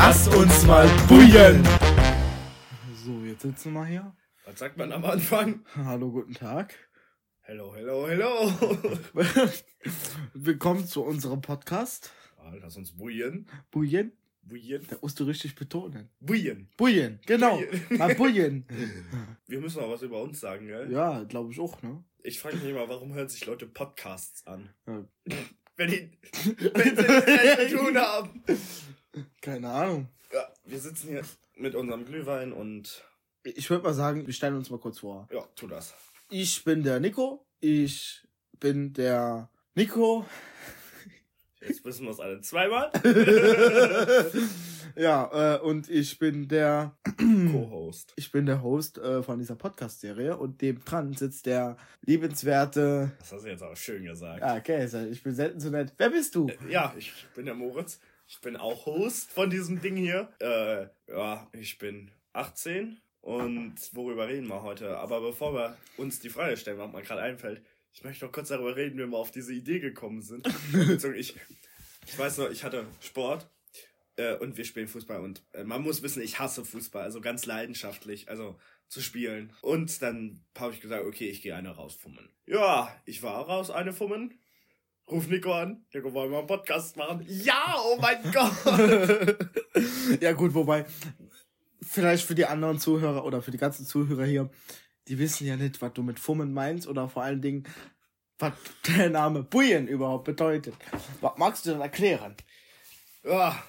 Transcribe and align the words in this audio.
Lasst 0.00 0.32
uns 0.32 0.64
mal 0.64 0.86
buien! 1.08 1.60
So, 3.04 3.20
jetzt 3.24 3.42
sitzen 3.42 3.72
wir 3.72 3.84
hier. 3.84 4.16
Was 4.44 4.60
sagt 4.60 4.76
man 4.76 4.92
am 4.92 5.04
Anfang? 5.04 5.64
Hallo, 5.74 6.12
guten 6.12 6.34
Tag. 6.34 6.72
Hello, 7.40 7.74
hello, 7.74 8.06
hello. 8.06 8.48
Willkommen 10.34 10.86
zu 10.86 11.02
unserem 11.02 11.40
Podcast. 11.40 12.12
Ah, 12.36 12.52
lass 12.60 12.76
uns 12.76 12.96
buien. 12.96 13.48
Buien? 13.72 14.12
Buien. 14.42 14.86
Da 14.88 14.98
musst 15.02 15.18
du 15.18 15.24
richtig 15.24 15.56
betonen. 15.56 16.08
Buien. 16.20 16.68
Buien, 16.76 17.18
genau. 17.26 17.56
Buien. 17.56 17.98
Mal 17.98 18.14
buien. 18.14 18.66
Wir 19.48 19.60
müssen 19.60 19.82
auch 19.82 19.90
was 19.90 20.02
über 20.02 20.22
uns 20.22 20.38
sagen, 20.38 20.68
gell? 20.68 20.92
Ja, 20.92 21.24
glaube 21.24 21.50
ich 21.50 21.58
auch, 21.58 21.82
ne? 21.82 22.04
Ich 22.22 22.38
frage 22.38 22.56
mich 22.58 22.70
immer, 22.70 22.88
warum 22.88 23.14
hören 23.14 23.28
sich 23.28 23.44
Leute 23.46 23.66
Podcasts 23.66 24.46
an? 24.46 24.70
Ja. 24.86 25.04
Wenn 25.76 25.90
die, 25.90 26.10
wenn 26.74 26.96
sie 26.96 27.02
nichts 27.02 27.70
zu 27.70 27.76
tun 27.76 27.96
haben. 27.96 28.42
Keine 29.40 29.68
Ahnung. 29.70 30.08
Ja, 30.32 30.46
wir 30.64 30.78
sitzen 30.78 31.08
hier 31.08 31.22
mit 31.56 31.74
unserem 31.74 32.04
Glühwein 32.04 32.52
und 32.52 33.02
Ich 33.44 33.68
würde 33.70 33.84
mal 33.84 33.94
sagen, 33.94 34.26
wir 34.26 34.34
stellen 34.34 34.56
uns 34.56 34.70
mal 34.70 34.78
kurz 34.78 34.98
vor. 35.00 35.26
ja, 35.32 35.42
tu 35.56 35.66
das. 35.66 35.94
Ich 36.30 36.62
bin 36.64 36.82
der 36.82 37.00
Nico. 37.00 37.46
Ich 37.60 38.26
bin 38.60 38.92
der 38.92 39.48
Nico. 39.74 40.26
Jetzt 41.60 41.84
wissen 41.84 42.04
wir 42.04 42.10
es 42.12 42.20
alle 42.20 42.40
zweimal. 42.40 42.92
ja, 44.96 45.56
äh, 45.56 45.60
und 45.60 45.88
ich 45.90 46.18
bin 46.18 46.46
der 46.48 46.96
Co-Host. 47.52 48.12
ich 48.16 48.30
bin 48.30 48.46
der 48.46 48.62
Host 48.62 48.98
äh, 48.98 49.22
von 49.22 49.38
dieser 49.38 49.56
Podcast-Serie 49.56 50.36
und 50.36 50.60
dem 50.62 50.84
dran 50.84 51.14
sitzt 51.14 51.46
der 51.46 51.76
liebenswerte. 52.02 53.12
Das 53.18 53.32
hast 53.32 53.44
du 53.44 53.48
jetzt 53.48 53.62
auch 53.62 53.76
schön 53.76 54.04
gesagt. 54.04 54.42
Ah, 54.42 54.56
okay, 54.56 54.76
also 54.76 54.98
ich 55.00 55.22
bin 55.22 55.34
selten 55.34 55.60
so 55.60 55.70
nett. 55.70 55.92
Wer 55.96 56.10
bist 56.10 56.34
du? 56.34 56.48
Ja, 56.68 56.94
ich 56.96 57.12
bin 57.34 57.46
der 57.46 57.54
Moritz. 57.54 58.00
Ich 58.30 58.42
bin 58.42 58.58
auch 58.58 58.84
Host 58.84 59.32
von 59.32 59.48
diesem 59.48 59.80
Ding 59.80 59.96
hier. 59.96 60.30
Äh, 60.38 60.88
ja, 61.10 61.48
ich 61.52 61.78
bin 61.78 62.10
18 62.34 63.00
und 63.22 63.74
worüber 63.92 64.28
reden 64.28 64.48
wir 64.48 64.62
heute? 64.62 64.98
Aber 64.98 65.22
bevor 65.22 65.54
wir 65.54 65.78
uns 65.96 66.20
die 66.20 66.28
Frage 66.28 66.58
stellen, 66.58 66.76
was 66.76 66.92
mir 66.92 67.00
gerade 67.00 67.22
einfällt, 67.22 67.64
ich 67.90 68.04
möchte 68.04 68.26
noch 68.26 68.32
kurz 68.32 68.48
darüber 68.48 68.76
reden, 68.76 68.98
wie 68.98 69.06
wir 69.06 69.16
auf 69.16 69.30
diese 69.30 69.54
Idee 69.54 69.80
gekommen 69.80 70.20
sind. 70.20 70.46
Ich, 71.16 71.36
ich 72.06 72.18
weiß 72.18 72.36
noch, 72.38 72.50
ich 72.50 72.64
hatte 72.64 72.86
Sport 73.00 73.48
äh, 74.16 74.36
und 74.36 74.58
wir 74.58 74.66
spielen 74.66 74.88
Fußball 74.88 75.20
und 75.20 75.42
äh, 75.52 75.64
man 75.64 75.80
muss 75.80 76.02
wissen, 76.02 76.22
ich 76.22 76.38
hasse 76.38 76.66
Fußball, 76.66 77.02
also 77.02 77.22
ganz 77.22 77.46
leidenschaftlich, 77.46 78.28
also 78.28 78.58
zu 78.88 79.00
spielen. 79.00 79.54
Und 79.62 80.02
dann 80.02 80.44
habe 80.58 80.74
ich 80.74 80.82
gesagt, 80.82 81.06
okay, 81.06 81.30
ich 81.30 81.40
gehe 81.40 81.56
eine 81.56 81.70
rausfummen. 81.70 82.28
Ja, 82.44 82.94
ich 83.06 83.22
war 83.22 83.46
raus, 83.46 83.70
eine 83.70 83.94
fummen. 83.94 84.38
Ruf 85.10 85.26
Nico 85.28 85.52
an. 85.52 85.84
Nico, 85.92 86.12
wollen 86.12 86.30
wir 86.30 86.38
einen 86.38 86.46
Podcast 86.46 86.96
machen? 86.96 87.24
Ja, 87.28 87.76
oh 87.78 87.98
mein 88.00 88.18
Gott. 88.32 90.20
ja, 90.20 90.32
gut, 90.32 90.54
wobei, 90.54 90.84
vielleicht 91.82 92.24
für 92.24 92.34
die 92.34 92.46
anderen 92.46 92.78
Zuhörer 92.78 93.24
oder 93.24 93.40
für 93.42 93.50
die 93.50 93.58
ganzen 93.58 93.86
Zuhörer 93.86 94.24
hier, 94.24 94.50
die 95.08 95.18
wissen 95.18 95.46
ja 95.46 95.56
nicht, 95.56 95.80
was 95.80 95.92
du 95.94 96.02
mit 96.02 96.20
Fummen 96.20 96.52
meinst 96.52 96.86
oder 96.86 97.08
vor 97.08 97.22
allen 97.22 97.40
Dingen, 97.40 97.64
was 98.38 98.52
der 98.86 99.10
Name 99.10 99.42
Buyen 99.42 99.88
überhaupt 99.88 100.24
bedeutet. 100.24 100.74
Was 101.20 101.38
magst 101.38 101.66
du 101.66 101.70
denn 101.70 101.80
erklären? 101.80 102.36
ja, 103.24 103.62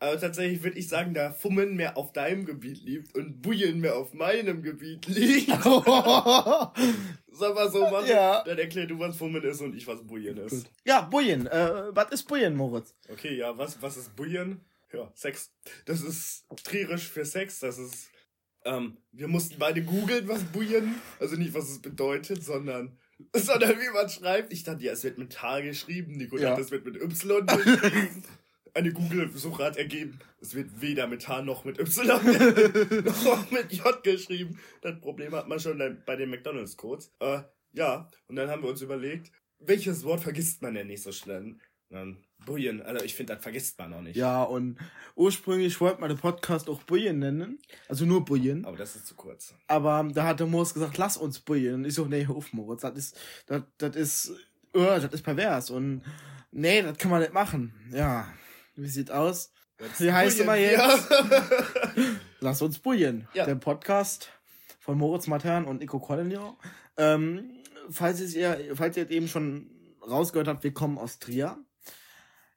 also 0.00 0.26
tatsächlich 0.26 0.62
würde 0.62 0.78
ich 0.78 0.88
sagen, 0.88 1.14
da 1.14 1.32
Fummen 1.32 1.76
mehr 1.76 1.96
auf 1.96 2.12
deinem 2.12 2.44
Gebiet 2.44 2.82
liegt 2.82 3.14
und 3.16 3.40
Bujen 3.40 3.80
mehr 3.80 3.96
auf 3.96 4.12
meinem 4.12 4.62
Gebiet 4.62 5.06
liegt. 5.06 5.48
Soll 5.62 7.54
man 7.54 7.70
so 7.70 7.88
machen? 7.90 8.06
Ja. 8.06 8.42
Dann 8.44 8.58
erklär 8.58 8.86
du, 8.86 8.98
was 8.98 9.16
Fummen 9.16 9.42
ist 9.42 9.60
und 9.60 9.74
ich, 9.74 9.86
was 9.86 10.06
Bujen 10.06 10.36
ist. 10.38 10.70
ja, 10.84 11.00
Buyen. 11.02 11.46
Äh, 11.46 11.88
was 11.90 12.10
ist 12.12 12.24
Buyen, 12.24 12.54
Moritz? 12.54 12.94
Okay, 13.08 13.36
ja, 13.36 13.56
was, 13.56 13.80
was 13.82 13.96
ist 13.96 14.14
Bujen? 14.14 14.60
Ja, 14.92 15.10
Sex. 15.14 15.50
Das 15.86 16.02
ist 16.02 16.44
trierisch 16.62 17.08
für 17.08 17.24
Sex. 17.24 17.58
Das 17.60 17.78
ist. 17.78 18.10
Ähm, 18.64 18.96
wir 19.12 19.28
mussten 19.28 19.58
beide 19.58 19.82
googeln, 19.82 20.28
was 20.28 20.42
Bujen. 20.44 20.94
Also 21.18 21.36
nicht, 21.36 21.52
was 21.54 21.68
es 21.68 21.80
bedeutet, 21.82 22.44
sondern. 22.44 22.96
Sondern 23.34 23.78
wie 23.80 23.92
man 23.92 24.08
schreibt. 24.08 24.52
Ich 24.52 24.62
dachte, 24.64 24.84
ja, 24.84 24.92
es 24.92 25.02
wird 25.04 25.18
mit 25.18 25.42
H 25.42 25.60
geschrieben. 25.62 26.16
Nico 26.16 26.36
Ja. 26.38 26.56
es 26.58 26.70
wird 26.70 26.84
mit 26.84 26.96
Y. 26.96 27.46
geschrieben. 27.46 28.24
Eine 28.74 28.92
Google-Suche 28.92 29.64
hat 29.64 29.76
ergeben, 29.76 30.18
es 30.40 30.54
wird 30.54 30.80
weder 30.80 31.06
mit 31.06 31.28
H 31.28 31.42
noch 31.42 31.64
mit 31.64 31.78
Y 31.78 32.06
noch 33.04 33.50
mit 33.50 33.72
J 33.72 34.02
geschrieben. 34.02 34.58
Das 34.82 35.00
Problem 35.00 35.32
hat 35.32 35.48
man 35.48 35.60
schon 35.60 36.02
bei 36.04 36.16
den 36.16 36.30
McDonalds-Codes. 36.30 37.12
Äh, 37.20 37.42
ja, 37.72 38.10
und 38.26 38.36
dann 38.36 38.50
haben 38.50 38.62
wir 38.62 38.70
uns 38.70 38.82
überlegt, 38.82 39.30
welches 39.60 40.02
Wort 40.04 40.20
vergisst 40.20 40.60
man 40.62 40.74
denn 40.74 40.88
nicht 40.88 41.02
so 41.02 41.12
schnell? 41.12 41.56
Dann 41.90 42.24
Bujen, 42.44 42.82
also 42.82 43.04
ich 43.04 43.14
finde, 43.14 43.34
das 43.34 43.42
vergisst 43.42 43.78
man 43.78 43.94
auch 43.94 44.00
nicht. 44.00 44.16
Ja, 44.16 44.42
und 44.42 44.78
ursprünglich 45.14 45.80
wollte 45.80 46.00
man 46.00 46.08
den 46.08 46.18
Podcast 46.18 46.68
auch 46.68 46.82
Buyen 46.82 47.18
nennen. 47.18 47.58
Also 47.88 48.04
nur 48.04 48.24
Buyen. 48.24 48.64
Aber 48.64 48.76
das 48.76 48.96
ist 48.96 49.06
zu 49.06 49.14
kurz. 49.14 49.54
Aber 49.68 50.08
da 50.12 50.24
hat 50.26 50.40
der 50.40 50.46
Moritz 50.46 50.74
gesagt, 50.74 50.98
lass 50.98 51.16
uns 51.16 51.40
Buyen. 51.40 51.74
Und 51.76 51.84
ich 51.84 51.94
so, 51.94 52.06
nee, 52.06 52.26
auf, 52.26 52.52
Moritz. 52.52 52.82
Das 52.82 52.96
ist, 52.96 53.20
das, 53.46 53.62
das 53.78 53.96
ist, 53.96 54.30
äh, 54.74 55.00
das 55.00 55.12
ist 55.12 55.22
pervers. 55.22 55.70
Und 55.70 56.02
nee, 56.50 56.82
das 56.82 56.98
kann 56.98 57.10
man 57.10 57.20
nicht 57.20 57.32
machen. 57.32 57.72
Ja. 57.92 58.32
Wie 58.76 58.88
sieht 58.88 59.10
aus? 59.10 59.52
Wie 59.98 60.12
heißt 60.12 60.40
du 60.40 60.44
mal 60.44 60.58
jetzt? 60.58 61.08
Lass 62.40 62.62
uns 62.62 62.78
Buyen. 62.78 63.28
Ja. 63.34 63.44
Der 63.44 63.54
Podcast 63.54 64.28
von 64.80 64.98
Moritz 64.98 65.26
Matern 65.26 65.64
und 65.64 65.80
Nico 65.80 65.98
Collier. 65.98 66.56
Ähm, 66.96 67.62
falls 67.90 68.20
ihr, 68.34 68.72
falls 68.74 68.96
ihr 68.96 69.10
eben 69.10 69.28
schon 69.28 69.70
rausgehört 70.02 70.48
habt, 70.48 70.64
wir 70.64 70.74
kommen 70.74 70.98
aus 70.98 71.18
Trier. 71.18 71.58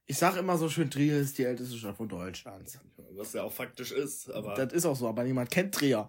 Ich 0.06 0.18
sag 0.18 0.38
immer 0.38 0.58
so 0.58 0.70
schön, 0.70 0.90
Trier 0.90 1.20
ist 1.20 1.38
die 1.38 1.44
älteste 1.44 1.78
Stadt 1.78 1.98
von 1.98 2.08
Deutschland. 2.08 2.80
Was 3.12 3.34
ja 3.34 3.44
auch 3.44 3.52
faktisch 3.52 3.92
ist, 3.92 4.30
aber 4.32 4.54
Das 4.56 4.74
ist 4.74 4.86
auch 4.86 4.96
so, 4.96 5.08
aber 5.08 5.24
niemand 5.24 5.52
kennt 5.52 5.76
Trier. 5.76 6.08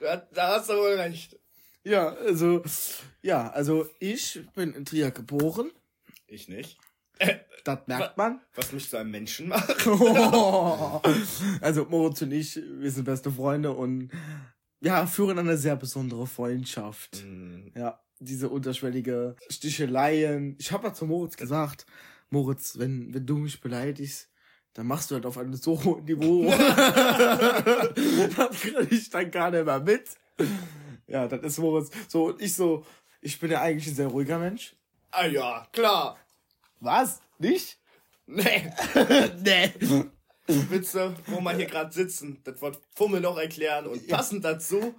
da, 0.00 0.16
da 0.32 0.56
hast 0.56 0.68
du 0.70 0.74
wohl 0.74 0.94
recht. 0.94 1.38
Ja, 1.82 2.08
also, 2.14 2.62
ja, 3.22 3.50
also 3.50 3.86
ich 3.98 4.40
bin 4.54 4.74
in 4.74 4.84
Trier 4.84 5.10
geboren. 5.10 5.70
Ich 6.26 6.48
nicht. 6.48 6.78
Das 7.64 7.80
merkt 7.86 8.16
man. 8.16 8.40
Was 8.54 8.72
mich 8.72 8.88
zu 8.88 8.96
einem 8.96 9.10
Menschen 9.10 9.48
macht. 9.48 9.86
also 11.60 11.84
Moritz 11.90 12.22
und 12.22 12.32
ich, 12.32 12.56
wir 12.56 12.90
sind 12.90 13.04
beste 13.04 13.30
Freunde 13.30 13.72
und 13.72 14.10
ja, 14.80 15.04
führen 15.06 15.38
eine 15.38 15.58
sehr 15.58 15.76
besondere 15.76 16.26
Freundschaft. 16.26 17.18
Hm, 17.22 17.70
Ja, 17.76 18.00
diese 18.18 18.48
unterschwellige 18.48 19.36
Sticheleien. 19.50 20.56
Ich 20.58 20.72
habe 20.72 20.88
mal 20.88 20.94
zu 20.94 21.04
Moritz 21.04 21.36
gesagt, 21.36 21.84
Moritz, 22.30 22.78
wenn, 22.78 23.12
wenn 23.12 23.26
du 23.26 23.36
mich 23.36 23.60
beleidigst, 23.60 24.30
dann 24.72 24.86
machst 24.86 25.10
du 25.10 25.16
halt 25.16 25.26
auf 25.26 25.36
einem 25.36 25.52
so 25.54 25.82
hohen 25.84 26.04
Niveau. 26.04 26.46
das 26.50 28.60
kriege 28.60 28.86
ich 28.90 29.10
dann 29.10 29.30
gar 29.30 29.50
nicht 29.50 29.66
mehr 29.66 29.80
mit. 29.80 30.08
Ja, 31.06 31.28
das 31.28 31.42
ist 31.42 31.58
Moritz. 31.58 31.90
So, 32.08 32.28
und 32.28 32.40
ich 32.40 32.54
so, 32.54 32.86
ich 33.20 33.38
bin 33.38 33.50
ja 33.50 33.60
eigentlich 33.60 33.88
ein 33.88 33.96
sehr 33.96 34.06
ruhiger 34.06 34.38
Mensch. 34.38 34.74
Ah 35.10 35.26
ja, 35.26 35.66
klar. 35.72 36.16
Was? 36.80 37.20
Nicht? 37.38 37.78
Nee. 38.26 38.72
nee. 39.44 39.72
Witze, 40.46 41.14
wo 41.26 41.40
wir 41.40 41.54
hier 41.54 41.66
gerade 41.66 41.92
sitzen, 41.92 42.40
das 42.44 42.60
Wort 42.60 42.80
Fummel 42.94 43.20
noch 43.20 43.38
erklären 43.38 43.86
und 43.86 44.06
passend 44.08 44.44
dazu. 44.44 44.94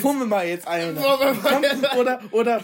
Fummeln 0.00 0.28
wir 0.28 0.44
jetzt 0.44 0.66
eine. 0.66 0.92
Jetzt 0.92 1.96
oder, 1.96 2.20
oder, 2.30 2.62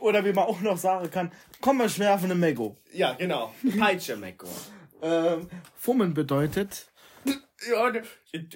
oder 0.00 0.24
wie 0.24 0.32
man 0.32 0.44
auch 0.44 0.60
noch 0.60 0.76
sagen 0.76 1.10
kann, 1.10 1.32
komm 1.60 1.78
mal 1.78 1.88
schwer 1.88 2.18
von 2.18 2.30
einem 2.30 2.40
Mego. 2.40 2.76
Ja, 2.92 3.14
genau. 3.14 3.54
Peitsche, 3.78 4.16
Mecko. 4.16 4.48
Ähm, 5.02 5.48
Fummeln 5.76 6.14
bedeutet, 6.14 6.86
Ja, 7.70 7.92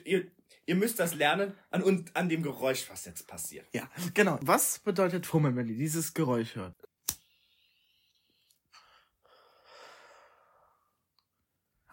ihr, 0.04 0.26
ihr, 0.66 0.74
müsst 0.74 0.98
das 0.98 1.14
lernen 1.14 1.54
an, 1.70 1.82
und 1.82 2.14
an 2.14 2.28
dem 2.28 2.42
Geräusch, 2.42 2.86
was 2.90 3.04
jetzt 3.04 3.26
passiert. 3.26 3.66
ja, 3.72 3.88
genau. 4.14 4.38
Was 4.42 4.78
bedeutet 4.80 5.26
Fummeln, 5.26 5.56
wenn 5.56 5.68
ihr 5.68 5.76
dieses 5.76 6.12
Geräusch 6.14 6.56
hört? 6.56 6.74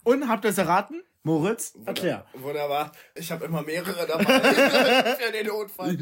Und 0.06 0.30
habt 0.30 0.46
ihr 0.46 0.52
es 0.52 0.58
erraten? 0.58 1.04
Moritz, 1.24 1.74
erklär. 1.86 2.26
Wunderbar. 2.34 2.92
Ich 3.16 3.32
habe 3.32 3.46
immer 3.46 3.64
mehrere 3.64 4.06
dabei 4.06 4.24
für 5.20 5.32
den 5.32 5.48
Notfall. 5.48 5.98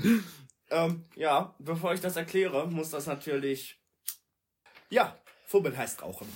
ähm, 0.70 1.06
ja, 1.16 1.56
bevor 1.60 1.94
ich 1.94 2.02
das 2.02 2.18
erkläre, 2.18 2.68
muss 2.68 2.90
das 2.90 3.08
natürlich. 3.08 3.80
Ja, 4.90 5.16
Fummel 5.48 5.78
heißt 5.78 6.02
Rauchen. 6.02 6.28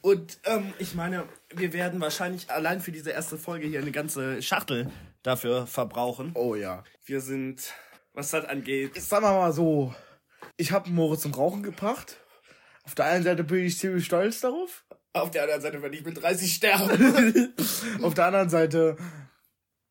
Und 0.00 0.38
ähm, 0.44 0.72
ich 0.78 0.94
meine, 0.94 1.28
wir 1.54 1.74
werden 1.74 2.00
wahrscheinlich 2.00 2.50
allein 2.50 2.80
für 2.80 2.92
diese 2.92 3.10
erste 3.10 3.36
Folge 3.36 3.66
hier 3.66 3.80
eine 3.80 3.92
ganze 3.92 4.40
Schachtel 4.40 4.90
dafür 5.22 5.66
verbrauchen. 5.66 6.30
Oh 6.34 6.54
ja. 6.54 6.82
Wir 7.04 7.20
sind, 7.20 7.74
was 8.14 8.30
das 8.30 8.46
angeht, 8.46 9.00
Sagen 9.00 9.24
wir 9.26 9.32
mal 9.32 9.52
so, 9.52 9.94
ich 10.56 10.72
habe 10.72 10.88
Moritz 10.88 11.20
zum 11.20 11.34
Rauchen 11.34 11.62
gebracht. 11.62 12.16
Auf 12.84 12.94
der 12.94 13.04
einen 13.04 13.24
Seite 13.24 13.44
bin 13.44 13.66
ich 13.66 13.78
ziemlich 13.78 14.06
stolz 14.06 14.40
darauf. 14.40 14.86
Auf 15.12 15.30
der 15.30 15.42
anderen 15.42 15.60
Seite, 15.60 15.82
wenn 15.82 15.92
ich 15.92 16.04
mit 16.04 16.22
30 16.22 16.54
sterbe. 16.54 17.52
Auf 18.02 18.14
der 18.14 18.26
anderen 18.26 18.48
Seite 18.48 18.96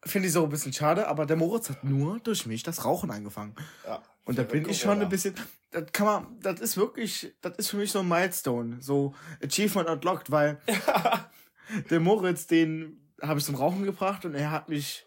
finde 0.05 0.27
ich 0.27 0.33
es 0.33 0.37
auch 0.37 0.43
ein 0.43 0.49
bisschen 0.49 0.73
schade, 0.73 1.07
aber 1.07 1.25
der 1.25 1.35
Moritz 1.35 1.69
hat 1.69 1.83
nur 1.83 2.19
durch 2.19 2.45
mich 2.45 2.63
das 2.63 2.85
Rauchen 2.85 3.11
angefangen. 3.11 3.55
ja, 3.85 4.01
Und 4.23 4.37
da 4.37 4.43
bin 4.43 4.67
ich 4.67 4.79
schon 4.79 5.01
ein 5.01 5.09
bisschen, 5.09 5.35
das 5.71 5.91
kann 5.91 6.05
man, 6.05 6.39
das 6.39 6.61
ist 6.61 6.77
wirklich, 6.77 7.35
das 7.41 7.57
ist 7.57 7.69
für 7.69 7.77
mich 7.77 7.91
so 7.91 7.99
ein 7.99 8.07
Milestone, 8.07 8.77
so 8.81 9.13
Achievement 9.43 9.89
unlocked, 9.89 10.31
weil 10.31 10.61
der 11.89 11.99
Moritz, 11.99 12.47
den 12.47 13.11
habe 13.21 13.39
ich 13.39 13.45
zum 13.45 13.55
Rauchen 13.55 13.83
gebracht 13.83 14.23
und 14.23 14.35
er 14.35 14.51
hat 14.51 14.69
mich 14.69 15.05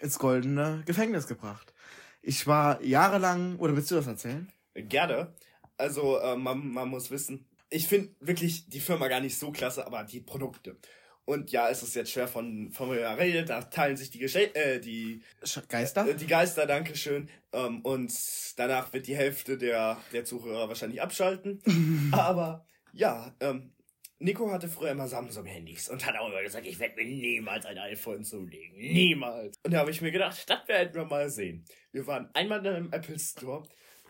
ins 0.00 0.18
goldene 0.18 0.82
Gefängnis 0.84 1.26
gebracht. 1.26 1.72
Ich 2.20 2.46
war 2.46 2.82
jahrelang, 2.82 3.56
oder 3.56 3.74
willst 3.74 3.90
du 3.90 3.94
das 3.94 4.06
erzählen? 4.06 4.52
Gerne. 4.74 5.32
Also, 5.78 6.18
äh, 6.18 6.36
man, 6.36 6.68
man 6.68 6.88
muss 6.88 7.10
wissen, 7.10 7.46
ich 7.70 7.86
finde 7.86 8.14
wirklich 8.20 8.68
die 8.68 8.80
Firma 8.80 9.08
gar 9.08 9.20
nicht 9.20 9.38
so 9.38 9.50
klasse, 9.50 9.86
aber 9.86 10.04
die 10.04 10.20
Produkte. 10.20 10.76
Und 11.24 11.50
ja, 11.50 11.68
es 11.68 11.82
ist 11.82 11.96
jetzt 11.96 12.12
schwer 12.12 12.28
von, 12.28 12.70
von 12.70 12.88
mir 12.88 13.00
redet, 13.18 13.50
da 13.50 13.60
teilen 13.62 13.96
sich 13.96 14.10
die 14.10 14.20
Gesche 14.20 14.54
äh, 14.54 14.78
die 14.78 15.22
Geister? 15.68 16.08
Äh, 16.08 16.14
die 16.14 16.28
Geister, 16.28 16.66
Dankeschön. 16.66 17.28
Ähm, 17.52 17.80
und 17.80 18.12
danach 18.56 18.92
wird 18.92 19.08
die 19.08 19.16
Hälfte 19.16 19.58
der, 19.58 20.00
der 20.12 20.24
Zuhörer 20.24 20.68
wahrscheinlich 20.68 21.02
abschalten. 21.02 21.60
aber 22.12 22.64
ja, 22.92 23.34
ähm, 23.40 23.72
Nico 24.20 24.50
hatte 24.52 24.68
früher 24.68 24.92
immer 24.92 25.08
Samsung-Handys 25.08 25.90
und 25.90 26.06
hat 26.06 26.16
auch 26.16 26.28
immer 26.28 26.42
gesagt, 26.42 26.66
ich 26.66 26.78
werde 26.78 26.94
mir 26.94 27.04
niemals 27.04 27.66
ein 27.66 27.76
iPhone 27.76 28.22
zulegen. 28.22 28.78
Niemals. 28.78 29.56
Und 29.64 29.72
da 29.72 29.78
habe 29.80 29.90
ich 29.90 30.00
mir 30.00 30.12
gedacht, 30.12 30.48
das 30.48 30.66
werden 30.68 30.94
wir 30.94 31.04
mal 31.04 31.28
sehen. 31.28 31.64
Wir 31.90 32.06
waren 32.06 32.30
einmal 32.34 32.60
in 32.60 32.72
einem 32.72 32.92
Apple 32.92 33.18
Store. 33.18 33.64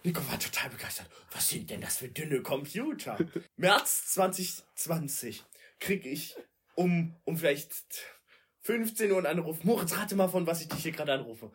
Nico 0.04 0.26
war 0.28 0.38
total 0.38 0.70
begeistert. 0.70 1.08
Was 1.32 1.48
sind 1.48 1.70
denn 1.70 1.80
das 1.80 1.98
für 1.98 2.08
dünne 2.08 2.42
Computer? 2.42 3.18
März 3.56 4.12
2020 4.14 5.44
krieg 5.80 6.06
ich 6.06 6.36
um, 6.74 7.16
um 7.24 7.36
vielleicht 7.36 7.72
15 8.62 9.10
Uhr 9.10 9.18
einen 9.18 9.26
Anruf. 9.26 9.64
Moritz, 9.64 9.96
rate 9.96 10.16
mal, 10.16 10.28
von 10.28 10.46
was 10.46 10.62
ich 10.62 10.68
dich 10.68 10.82
hier 10.82 10.92
gerade 10.92 11.12
anrufe. 11.12 11.52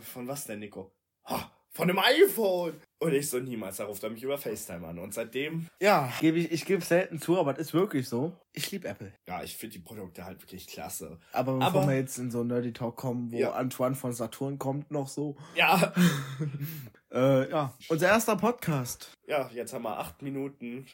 Von 0.00 0.28
was 0.28 0.44
denn, 0.44 0.58
Nico? 0.58 0.94
Ha, 1.24 1.55
von 1.76 1.88
einem 1.90 1.98
iPhone. 1.98 2.80
Und 2.98 3.12
ich 3.12 3.28
so 3.28 3.38
niemals, 3.38 3.76
da 3.76 3.84
ruft 3.84 4.02
er 4.02 4.08
mich 4.10 4.22
über 4.22 4.38
FaceTime 4.38 4.86
an. 4.86 4.98
Und 4.98 5.12
seitdem. 5.12 5.66
Ja, 5.80 6.10
gebe 6.20 6.38
ich, 6.38 6.50
ich 6.50 6.64
gebe 6.64 6.82
selten 6.82 7.20
zu, 7.20 7.38
aber 7.38 7.52
das 7.52 7.66
ist 7.68 7.74
wirklich 7.74 8.08
so. 8.08 8.32
Ich 8.54 8.70
liebe 8.70 8.88
Apple. 8.88 9.12
Ja, 9.28 9.42
ich 9.42 9.54
finde 9.56 9.74
die 9.74 9.82
Produkte 9.82 10.24
halt 10.24 10.40
wirklich 10.42 10.66
klasse. 10.66 11.18
Aber 11.32 11.52
bevor 11.58 11.66
Aber- 11.82 11.88
wir 11.88 11.96
jetzt 11.96 12.18
in 12.18 12.30
so 12.30 12.40
einen 12.40 12.48
Nerdy 12.48 12.72
Talk 12.72 12.96
kommen, 12.96 13.30
wo 13.30 13.36
Ja. 13.36 13.52
Antoine 13.52 13.94
von 13.94 14.12
Saturn 14.12 14.58
kommt 14.58 14.90
noch 14.90 15.08
so. 15.08 15.36
Ja. 15.54 15.92
Äh, 17.12 17.48
ja. 17.50 17.72
Unser 17.88 18.08
erster 18.08 18.36
Podcast. 18.36 19.12
Ja, 19.26 19.48
jetzt 19.54 19.72
haben 19.72 19.84
wir 19.84 19.96
acht 19.98 20.22
Minuten. 20.22 20.86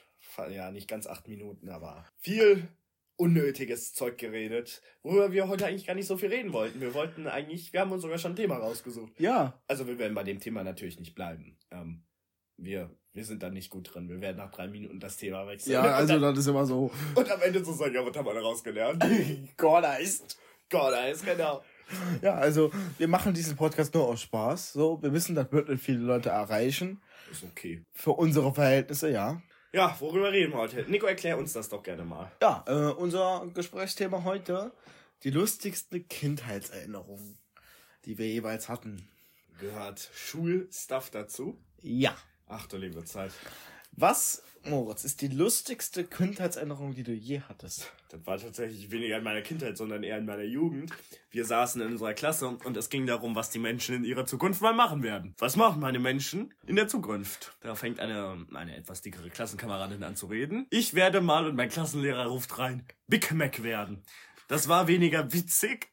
Ja, 0.51 0.71
nicht 0.71 0.87
ganz 0.87 1.07
acht 1.07 1.27
Minuten, 1.27 1.69
aber 1.71 2.05
viel 2.19 2.69
unnötiges 3.17 3.93
Zeug 3.93 4.19
geredet, 4.19 4.83
worüber 5.03 5.33
wir 5.33 5.49
heute 5.49 5.67
eigentlich 5.67 5.87
gar 5.87 5.95
nicht 5.95 6.07
so 6.07 6.17
viel 6.17 6.29
reden 6.29 6.53
wollten. 6.53 6.81
Wir 6.81 6.95
wollten 6.95 7.27
eigentlich, 7.27 7.73
wir 7.73 7.81
haben 7.81 7.93
uns 7.93 8.03
sogar 8.03 8.19
schon 8.19 8.33
ein 8.33 8.37
Thema 8.37 8.57
rausgesucht. 8.57 9.19
Ja. 9.21 9.61
Also 9.69 9.87
wir 9.87 9.99
werden 9.99 10.15
bei 10.15 10.25
dem 10.25 10.41
Thema 10.41 10.65
natürlich 10.65 10.99
nicht 10.99 11.15
bleiben. 11.15 11.59
Ähm, 11.71 12.05
wir, 12.57 12.91
wir 13.13 13.25
sind 13.25 13.43
da 13.43 13.51
nicht 13.51 13.71
gut 13.71 13.95
drin. 13.95 14.09
Wir 14.09 14.21
werden 14.21 14.39
nach 14.39 14.51
drei 14.51 14.69
Minuten 14.69 15.01
das 15.01 15.17
Thema 15.17 15.47
wechseln. 15.47 15.73
Ja, 15.73 15.83
also 15.83 16.19
dann, 16.19 16.35
das 16.35 16.45
ist 16.45 16.47
immer 16.49 16.67
so. 16.67 16.91
und 17.15 17.31
am 17.31 17.43
Ende 17.43 17.63
zu 17.63 17.73
sagen, 17.73 17.95
ja, 17.95 18.07
was 18.07 18.17
haben 18.17 18.27
wir 18.27 18.35
daraus 18.35 18.65
gelernt? 18.65 19.05
Gott, 19.57 19.85
ist. 20.01 20.39
Gott, 20.71 20.95
ist 21.11 21.25
genau. 21.25 21.63
Ja, 22.23 22.35
also 22.35 22.71
wir 22.99 23.09
machen 23.09 23.35
diesen 23.35 23.57
Podcast 23.57 23.93
nur 23.95 24.07
aus 24.07 24.23
Spaß. 24.23 24.73
So, 24.73 25.03
wir 25.03 25.13
wissen, 25.13 25.35
das 25.35 25.53
wird 25.53 25.69
nicht 25.69 25.83
viele 25.83 25.99
Leute 25.99 26.31
erreichen. 26.31 27.03
Ist 27.31 27.45
okay. 27.45 27.83
Für 27.93 28.13
unsere 28.13 28.55
Verhältnisse, 28.55 29.11
ja. 29.11 29.43
Ja, 29.75 29.97
worüber 30.01 30.31
reden 30.31 30.53
wir 30.53 30.59
heute? 30.59 30.85
Nico, 30.89 31.07
erklär 31.07 31.39
uns 31.39 31.55
das 31.55 31.71
doch 31.71 31.83
gerne 31.83 32.05
mal. 32.05 32.31
Ja, 32.43 32.63
äh, 32.67 32.93
unser 32.93 33.49
Gesprächsthema 33.55 34.23
heute: 34.23 34.71
die 35.25 35.31
lustigsten 35.31 36.07
Kindheitserinnerungen, 36.09 37.39
die 38.05 38.19
wir 38.19 38.29
jeweils 38.29 38.69
hatten. 38.69 39.09
Gehört 39.59 40.11
Schulstuff 40.15 41.09
dazu? 41.09 41.59
Ja. 41.81 42.15
Ach 42.47 42.67
du 42.67 42.77
liebe 42.77 43.03
Zeit. 43.05 43.33
Was, 43.93 44.43
Moritz, 44.65 45.05
ist 45.05 45.21
die 45.21 45.29
lustigste 45.29 46.05
Kindheitserinnerung, 46.05 46.95
die 46.95 47.03
du 47.03 47.13
je 47.13 47.41
hattest? 47.49 47.93
Das 48.11 48.25
war 48.27 48.39
tatsächlich 48.39 48.91
weniger 48.93 49.19
in 49.19 49.25
meiner 49.25 49.43
Kindheit, 49.43 49.77
sondern 49.77 50.05
eher 50.05 50.19
in 50.19 50.25
meiner 50.25 50.45
Jugend. 50.45 50.93
Wir 51.31 51.45
saßen 51.45 51.83
in 51.83 51.89
unserer 51.89 52.15
Klasse 52.15 52.47
und 52.47 52.77
es 52.77 52.89
ging 52.89 53.07
darum, 53.07 53.35
was 53.35 53.51
die 53.51 53.59
Menschen 53.59 53.97
in 53.97 54.05
ihrer 54.05 54.25
Zukunft 54.25 54.63
mal 54.63 54.73
machen 54.73 55.03
werden. 55.03 55.35
Was 55.39 55.57
machen 55.57 55.81
meine 55.81 55.99
Menschen 55.99 56.55
in 56.65 56.77
der 56.77 56.87
Zukunft? 56.87 57.57
Da 57.61 57.75
fängt 57.75 57.99
eine, 57.99 58.47
eine 58.55 58.77
etwas 58.77 59.03
dickere 59.03 59.31
Klassenkameradin 59.31 60.05
an 60.05 60.15
zu 60.15 60.27
reden. 60.27 60.67
Ich 60.71 60.95
werde 60.95 61.21
mal, 61.21 61.47
und 61.47 61.57
mein 61.57 61.69
Klassenlehrer 61.69 62.27
ruft 62.27 62.59
rein, 62.59 62.87
Big 63.09 63.33
Mac 63.33 63.65
werden. 63.65 64.05
Das 64.47 64.69
war 64.69 64.87
weniger 64.87 65.33
witzig. 65.33 65.89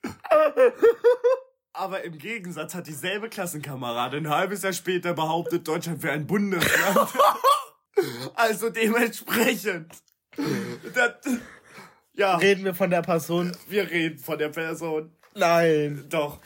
Aber 1.73 2.03
im 2.03 2.17
Gegensatz 2.17 2.75
hat 2.75 2.87
dieselbe 2.87 3.29
Klassenkameradin 3.29 4.27
ein 4.27 4.31
halbes 4.31 4.63
Jahr 4.63 4.73
später 4.73 5.13
behauptet, 5.13 5.67
Deutschland 5.67 6.03
wäre 6.03 6.13
ein 6.13 6.27
Bundesland. 6.27 7.09
also 8.35 8.69
dementsprechend. 8.69 9.91
Das, 10.93 11.13
ja. 12.13 12.37
Reden 12.37 12.63
wir 12.63 12.73
von 12.73 12.89
der 12.89 13.01
Person? 13.01 13.55
Wir 13.67 13.89
reden 13.89 14.19
von 14.19 14.37
der 14.37 14.49
Person. 14.49 15.13
Nein. 15.35 16.05
Doch. 16.09 16.39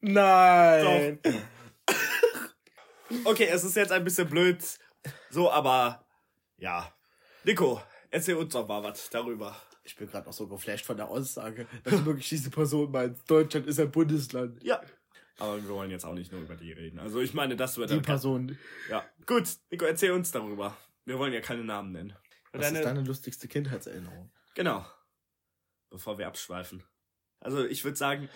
Nein. 0.00 1.18
Okay, 3.24 3.48
es 3.50 3.64
ist 3.64 3.76
jetzt 3.76 3.92
ein 3.92 4.04
bisschen 4.04 4.28
blöd. 4.28 4.58
So, 5.30 5.50
aber 5.50 6.04
ja. 6.58 6.92
Nico, 7.44 7.80
erzähl 8.10 8.34
uns 8.34 8.52
doch 8.52 8.68
mal 8.68 8.82
was 8.82 9.08
darüber. 9.10 9.56
Ich 9.82 9.96
bin 9.96 10.10
gerade 10.10 10.28
auch 10.28 10.32
so 10.32 10.46
geflasht 10.46 10.84
von 10.84 10.98
der 10.98 11.08
Aussage, 11.08 11.66
dass 11.84 12.04
wirklich 12.04 12.28
diese 12.28 12.50
Person 12.50 12.90
meint, 12.90 13.18
Deutschland 13.30 13.66
ist 13.66 13.80
ein 13.80 13.90
Bundesland. 13.90 14.62
Ja. 14.62 14.82
Aber 15.38 15.56
wir 15.56 15.68
wollen 15.70 15.90
jetzt 15.90 16.04
auch 16.04 16.12
nicht 16.12 16.32
nur 16.32 16.42
über 16.42 16.56
die 16.56 16.72
reden. 16.72 16.98
Also 16.98 17.20
ich 17.20 17.32
meine, 17.32 17.56
das 17.56 17.78
wird 17.78 17.90
Die 17.90 18.00
Person. 18.00 18.58
Ja. 18.90 19.04
Gut, 19.24 19.48
Nico, 19.70 19.86
erzähl 19.86 20.10
uns 20.10 20.30
darüber. 20.30 20.76
Wir 21.08 21.18
wollen 21.18 21.32
ja 21.32 21.40
keine 21.40 21.64
Namen 21.64 21.92
nennen. 21.92 22.14
Was 22.52 22.70
ist 22.70 22.84
deine 22.84 23.00
lustigste 23.00 23.48
Kindheitserinnerung? 23.48 24.30
Genau. 24.54 24.84
Bevor 25.88 26.18
wir 26.18 26.26
abschweifen. 26.26 26.84
Also 27.40 27.64
ich 27.64 27.82
würde 27.82 27.96
sagen, 27.96 28.28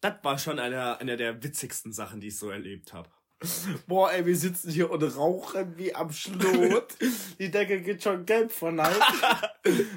das 0.00 0.14
war 0.22 0.38
schon 0.38 0.60
einer, 0.60 0.98
einer 0.98 1.16
der 1.16 1.42
witzigsten 1.42 1.92
Sachen, 1.92 2.20
die 2.20 2.28
ich 2.28 2.38
so 2.38 2.48
erlebt 2.48 2.92
habe. 2.92 3.10
Boah, 3.88 4.12
ey, 4.12 4.24
wir 4.24 4.36
sitzen 4.36 4.70
hier 4.70 4.88
und 4.88 5.02
rauchen 5.02 5.76
wie 5.76 5.92
am 5.92 6.12
Schlot. 6.12 6.96
Die 7.40 7.50
Decke 7.50 7.82
geht 7.82 8.04
schon 8.04 8.24
gelb 8.24 8.52
von 8.52 8.76
Neid. 8.76 9.00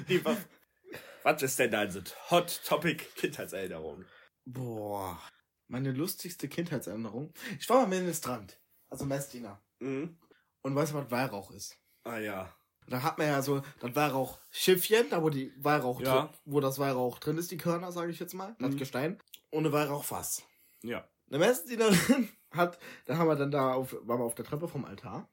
Lieber, 0.08 0.36
was 1.22 1.42
ist 1.42 1.60
denn 1.60 1.70
dein 1.70 1.94
Hot 2.30 2.60
Topic 2.64 3.04
Kindheitserinnerung? 3.14 4.04
Boah. 4.44 5.22
Meine 5.68 5.92
lustigste 5.92 6.48
Kindheitserinnerung. 6.48 7.32
Ich 7.60 7.68
war 7.68 7.86
mal 7.86 8.00
Ministrant. 8.00 8.60
Also 8.88 9.04
Messdiener. 9.04 9.62
Mhm. 9.78 10.18
Und 10.62 10.74
weißt 10.74 10.92
du, 10.92 10.96
was 10.96 11.10
Weihrauch 11.12 11.52
ist? 11.52 11.78
Ah 12.04 12.18
ja. 12.18 12.52
Da 12.86 13.02
hat 13.02 13.16
man 13.18 13.26
ja 13.26 13.40
so 13.40 13.62
das 13.80 13.96
Weihrauchschiffchen, 13.96 15.08
da 15.10 15.22
wo 15.22 15.30
die 15.30 15.52
Weihrauch 15.56 16.00
Ja. 16.02 16.22
drin, 16.26 16.28
wo 16.44 16.60
das 16.60 16.78
Weihrauch 16.78 17.18
drin 17.18 17.38
ist, 17.38 17.50
die 17.50 17.56
Körner, 17.56 17.90
sage 17.92 18.10
ich 18.12 18.18
jetzt 18.20 18.34
mal, 18.34 18.54
das 18.58 18.72
Mhm. 18.74 18.78
Gestein. 18.78 19.20
Ohne 19.50 19.72
Weihrauchfass. 19.72 20.42
Ja. 20.82 21.08
Eine 21.30 21.38
Messdienerin 21.38 22.28
hat, 22.50 22.78
da 23.06 23.16
haben 23.16 23.28
wir 23.28 23.36
dann 23.36 23.50
da 23.50 23.72
auf, 23.72 23.94
waren 24.02 24.20
wir 24.20 24.24
auf 24.24 24.34
der 24.34 24.44
Treppe 24.44 24.68
vom 24.68 24.84
Altar. 24.84 25.28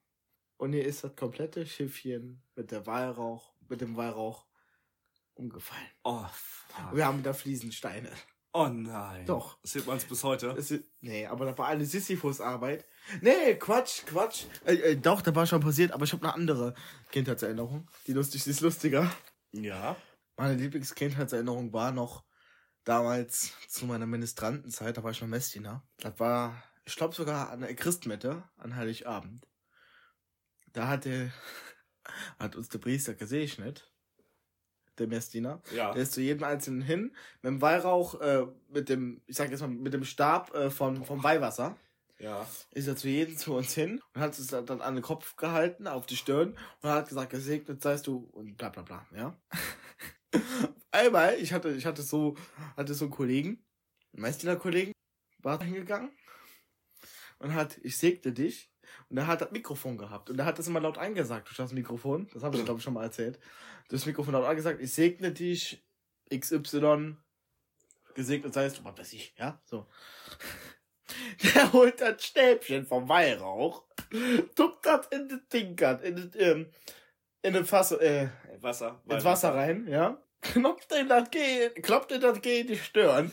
Und 0.58 0.72
hier 0.74 0.86
ist 0.86 1.04
das 1.04 1.16
komplette 1.16 1.66
Schiffchen 1.66 2.42
mit 2.56 2.72
der 2.72 2.86
Weihrauch, 2.86 3.52
mit 3.68 3.82
dem 3.82 3.98
Weihrauch 3.98 4.46
umgefallen. 5.34 5.88
Oh, 6.04 6.20
Und 6.20 6.30
fuck. 6.30 6.96
wir 6.96 7.06
haben 7.06 7.24
da 7.24 7.34
Fliesensteine. 7.34 8.12
Oh 8.54 8.68
nein. 8.68 9.26
Doch. 9.26 9.58
Das 9.62 9.72
sieht 9.72 9.88
man 9.88 9.98
es 9.98 10.06
bis 10.06 10.24
heute. 10.24 10.48
Es 10.58 10.74
nee, 11.00 11.26
aber 11.26 11.46
da 11.46 11.58
war 11.58 11.68
eine 11.68 11.86
Sisyphus-Arbeit. 11.86 12.86
Nee, 13.22 13.56
Quatsch, 13.56 14.06
Quatsch. 14.06 14.46
Äh, 14.66 14.74
äh, 14.76 14.96
doch, 14.98 15.22
da 15.22 15.34
war 15.34 15.46
schon 15.48 15.62
passiert, 15.62 15.92
aber 15.94 16.04
ich 16.04 16.12
habe 16.12 16.24
eine 16.24 16.34
andere 16.34 16.74
Kindheitserinnerung. 17.12 17.90
Die 18.08 18.14
lustig, 18.14 18.44
die 18.44 18.50
ist 18.50 18.62
lustiger. 18.62 19.10
Ja. 19.54 19.96
Meine 20.36 20.56
Lieblingskindheitserinnerung 20.56 21.72
war 21.72 21.92
noch 21.92 22.26
damals 22.84 23.54
zu 23.68 23.86
meiner 23.86 24.08
Ministrantenzeit, 24.08 24.98
da 24.98 25.04
war 25.04 25.12
ich 25.12 25.22
noch 25.22 25.28
Messdiener. 25.28 25.88
Das 25.98 26.20
war, 26.20 26.64
ich 26.84 26.96
glaube 26.96 27.16
sogar 27.16 27.52
an 27.52 27.62
der 27.62 27.76
Christmette, 27.76 28.44
an 28.58 28.76
Heiligabend. 28.76 29.48
Da 30.74 30.88
hatte, 30.88 31.32
hat 32.40 32.56
uns 32.56 32.70
der 32.70 32.80
Priester 32.80 33.14
gesegnet, 33.14 33.91
der 34.98 35.08
Messdiener. 35.08 35.62
Ja. 35.76 35.94
Der 35.94 36.04
ist 36.04 36.14
zu 36.14 36.22
jedem 36.22 36.44
Einzelnen 36.44 36.82
hin, 36.82 37.16
mit 37.42 37.50
dem 37.52 37.62
Weihrauch, 37.62 38.20
äh, 38.22 38.46
mit 38.70 38.90
dem, 38.90 39.22
ich 39.28 39.36
sag 39.36 39.50
jetzt 39.52 39.62
mal, 39.62 39.68
mit 39.70 39.94
dem 39.94 40.04
Stab 40.04 40.54
äh, 40.54 40.70
von, 40.70 41.04
vom 41.06 41.24
Weihwasser, 41.24 41.78
Ja. 42.20 42.46
ist 42.72 42.88
er 42.88 42.96
zu 42.96 43.08
jedem 43.08 43.38
zu 43.38 43.56
uns 43.56 43.74
hin 43.74 44.02
und 44.14 44.22
hat 44.22 44.38
es 44.38 44.48
dann 44.48 44.82
an 44.82 44.96
den 44.96 45.04
Kopf 45.04 45.36
gehalten, 45.36 45.88
auf 45.88 46.06
die 46.06 46.16
Stirn 46.18 46.58
und 46.82 46.90
hat 46.90 47.10
gesagt, 47.10 47.32
gesegnet 47.32 47.82
seist 47.82 48.08
du 48.08 48.30
und 48.34 48.58
bla 48.58 48.70
bla 48.70 48.84
bla, 48.84 49.06
ja. 49.16 49.36
Einmal, 50.92 51.36
ich 51.40 51.54
hatte, 51.54 51.72
ich 51.72 51.86
hatte 51.86 52.02
so, 52.02 52.36
hatte 52.76 52.94
so 52.94 53.06
einen 53.06 53.14
Kollegen, 53.14 53.64
einen 54.14 54.22
Meisterkollegen, 54.24 54.94
war 55.40 55.62
hingegangen 55.64 56.12
und 57.40 57.54
hat, 57.54 57.80
ich 57.84 57.98
segne 57.98 58.32
dich. 58.34 58.71
Und 59.10 59.18
er 59.18 59.28
hat 59.28 59.42
das 59.42 59.52
Mikrofon 59.52 59.98
gehabt. 59.98 60.30
Und 60.30 60.40
er 60.40 60.46
hat 60.46 60.58
das 60.58 60.68
immer 60.68 60.80
laut 60.80 60.98
eingesagt 60.98 61.48
durch 61.48 61.58
das 61.58 61.74
Mikrofon. 61.74 62.30
Das 62.34 62.44
habe 62.44 62.58
ich, 62.58 62.66
glaube 62.66 62.80
ich, 62.80 62.84
schon 62.84 62.94
mal 62.94 63.04
erzählt. 63.04 63.40
Durch 63.90 64.02
das 64.02 64.06
Mikrofon 64.06 64.34
laut 64.34 64.46
eingesagt, 64.46 64.82
ich 64.82 64.94
segne 64.94 65.32
dich, 65.32 65.84
XY, 66.34 67.18
gesegnet 68.14 68.54
seist 68.54 68.80
du, 68.80 68.84
was 68.84 68.98
weiß 68.98 69.14
ich, 69.14 69.34
ja, 69.38 69.60
so. 69.66 69.86
Der 71.44 71.74
holt 71.74 72.00
das 72.00 72.24
Stäbchen 72.24 72.86
vom 72.86 73.10
Weihrauch, 73.10 73.84
tuppt 74.56 74.86
das 74.86 75.08
in 75.08 75.28
das 75.28 75.40
Ding, 75.52 75.78
in 76.04 76.16
das, 76.16 76.30
ähm, 76.36 76.68
in 77.42 77.54
das 77.54 77.70
Fass, 77.70 77.92
äh, 77.92 78.30
Wasser. 78.62 79.02
ins 79.10 79.26
Wasser 79.26 79.54
rein, 79.54 79.88
ja. 79.88 80.22
klopft 80.42 80.94
ihm 80.94 81.10
das 81.10 81.30
G, 81.30 81.70
klopft 81.82 82.12
ihm 82.12 82.22
das 82.22 82.42
G 82.42 82.62
in 82.62 82.68
die 82.68 82.78
Stirn. 82.78 83.32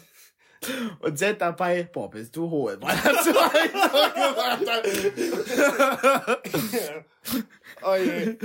Und 1.00 1.19
sagt 1.19 1.41
dabei, 1.41 1.85
boah, 1.85 2.11
bist 2.11 2.35
du 2.35 2.50
hohl, 2.50 2.77
weil 2.81 2.97
er 3.05 3.23
so 3.23 3.33
gemacht 3.33 4.69
hat. 4.69 4.87
oh 7.83 7.95
je. 7.95 8.37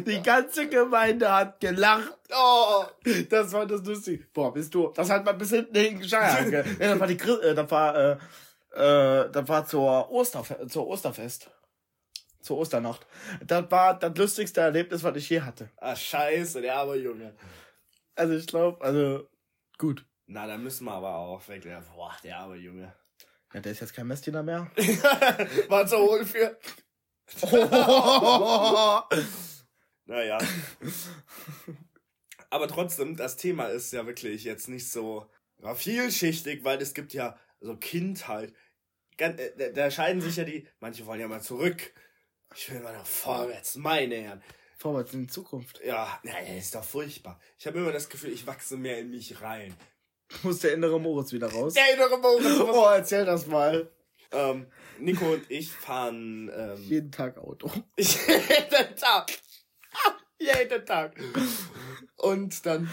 Die 0.00 0.22
ganze 0.22 0.68
Gemeinde 0.68 1.32
hat 1.32 1.60
gelacht. 1.60 2.18
Oh. 2.34 2.84
Das 3.28 3.52
war 3.52 3.66
das 3.66 3.84
lustig. 3.84 4.32
Boah, 4.32 4.52
bist 4.52 4.74
du. 4.74 4.90
Das 4.94 5.10
hat 5.10 5.24
man 5.24 5.36
bis 5.36 5.50
hinten 5.50 5.76
hingescheuert. 5.76 6.50
ja, 6.52 6.62
das 6.62 7.00
war 7.00 7.06
die 7.06 7.18
äh, 7.18 7.54
das 7.54 7.70
war, 7.70 7.96
äh, 7.96 8.12
äh, 8.72 9.30
das 9.30 9.48
war 9.48 9.66
zur 9.66 10.10
Osterfe 10.10 10.66
zur 10.66 10.86
Osterfest. 10.86 11.50
Zur 12.40 12.56
Osternacht. 12.56 13.06
Das 13.44 13.70
war 13.70 13.98
das 13.98 14.16
lustigste 14.16 14.62
Erlebnis, 14.62 15.04
was 15.04 15.14
ich 15.16 15.28
je 15.28 15.42
hatte. 15.42 15.68
Ah, 15.76 15.94
scheiße, 15.94 16.62
der 16.62 16.76
arme 16.76 16.96
Junge. 16.96 17.34
Also 18.14 18.34
ich 18.34 18.46
glaube, 18.46 18.82
also 18.82 19.28
gut. 19.76 20.06
Na, 20.32 20.46
da 20.46 20.56
müssen 20.56 20.84
wir 20.84 20.92
aber 20.92 21.16
auch 21.16 21.48
weg. 21.48 21.62
Der, 21.62 21.80
boah, 21.80 22.16
der 22.22 22.38
arme 22.38 22.54
Junge. 22.54 22.94
Ja, 23.52 23.60
der 23.60 23.72
ist 23.72 23.80
jetzt 23.80 23.94
kein 23.94 24.06
Messdiener 24.06 24.44
mehr. 24.44 24.70
War 25.68 25.84
zu 25.88 25.98
hohl 25.98 26.24
für. 26.24 26.56
Naja. 30.06 30.38
Aber 32.48 32.66
trotzdem, 32.68 33.16
das 33.16 33.36
Thema 33.36 33.66
ist 33.66 33.92
ja 33.92 34.06
wirklich 34.06 34.42
jetzt 34.44 34.68
nicht 34.68 34.90
so 34.90 35.30
vielschichtig, 35.74 36.64
weil 36.64 36.80
es 36.82 36.94
gibt 36.94 37.12
ja 37.12 37.38
so 37.60 37.76
Kindheit. 37.76 38.52
Äh, 39.18 39.72
Da 39.72 39.90
scheiden 39.90 40.20
sich 40.20 40.36
ja 40.36 40.44
die, 40.44 40.66
manche 40.80 41.06
wollen 41.06 41.20
ja 41.20 41.28
mal 41.28 41.42
zurück. 41.42 41.92
Ich 42.56 42.70
will 42.72 42.80
mal 42.80 42.92
nach 42.92 43.06
vorwärts, 43.06 43.76
meine 43.76 44.16
Herren. 44.16 44.42
Vorwärts 44.78 45.12
in 45.12 45.22
die 45.22 45.32
Zukunft. 45.32 45.80
Ja, 45.84 46.20
das 46.24 46.48
ist 46.56 46.74
doch 46.74 46.84
furchtbar. 46.84 47.40
Ich 47.58 47.66
habe 47.66 47.78
immer 47.78 47.92
das 47.92 48.08
Gefühl, 48.08 48.32
ich 48.32 48.46
wachse 48.46 48.76
mehr 48.76 48.98
in 48.98 49.10
mich 49.10 49.40
rein. 49.42 49.76
Muss 50.42 50.60
der 50.60 50.74
innere 50.74 51.00
Moritz 51.00 51.32
wieder 51.32 51.50
raus. 51.50 51.74
Der 51.74 51.94
innere 51.94 52.18
Moritz. 52.18 52.60
Oh, 52.60 52.88
erzähl 52.92 53.24
das 53.24 53.46
mal. 53.46 53.90
ähm, 54.32 54.66
Nico 54.98 55.32
und 55.32 55.50
ich 55.50 55.72
fahren 55.72 56.50
ähm, 56.54 56.82
Jeden 56.82 57.10
Tag 57.10 57.38
Auto. 57.38 57.70
jeden 57.96 58.96
Tag. 58.96 59.30
jeden 60.38 60.84
Tag. 60.86 61.14
Und 62.16 62.66
dann, 62.66 62.88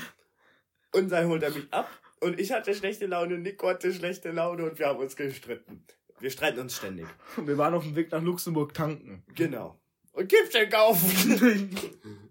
und 0.93 1.09
dann 1.11 1.27
holt 1.27 1.43
er 1.43 1.51
mich 1.51 1.71
ab. 1.71 1.89
Und 2.21 2.39
ich 2.39 2.51
hatte 2.51 2.73
schlechte 2.73 3.05
Laune, 3.05 3.37
Nico 3.37 3.67
hatte 3.67 3.93
schlechte 3.93 4.31
Laune 4.31 4.63
und 4.69 4.79
wir 4.79 4.87
haben 4.87 4.99
uns 4.99 5.15
gestritten. 5.15 5.85
Wir 6.19 6.31
streiten 6.31 6.59
uns 6.61 6.75
ständig. 6.77 7.05
Wir 7.37 7.57
waren 7.59 7.75
auf 7.75 7.83
dem 7.83 7.95
Weg 7.95 8.11
nach 8.11 8.23
Luxemburg 8.23 8.73
tanken. 8.73 9.23
Genau. 9.35 9.79
Und 10.13 10.27
Kippchen 10.27 10.67
kaufen. 10.69 11.77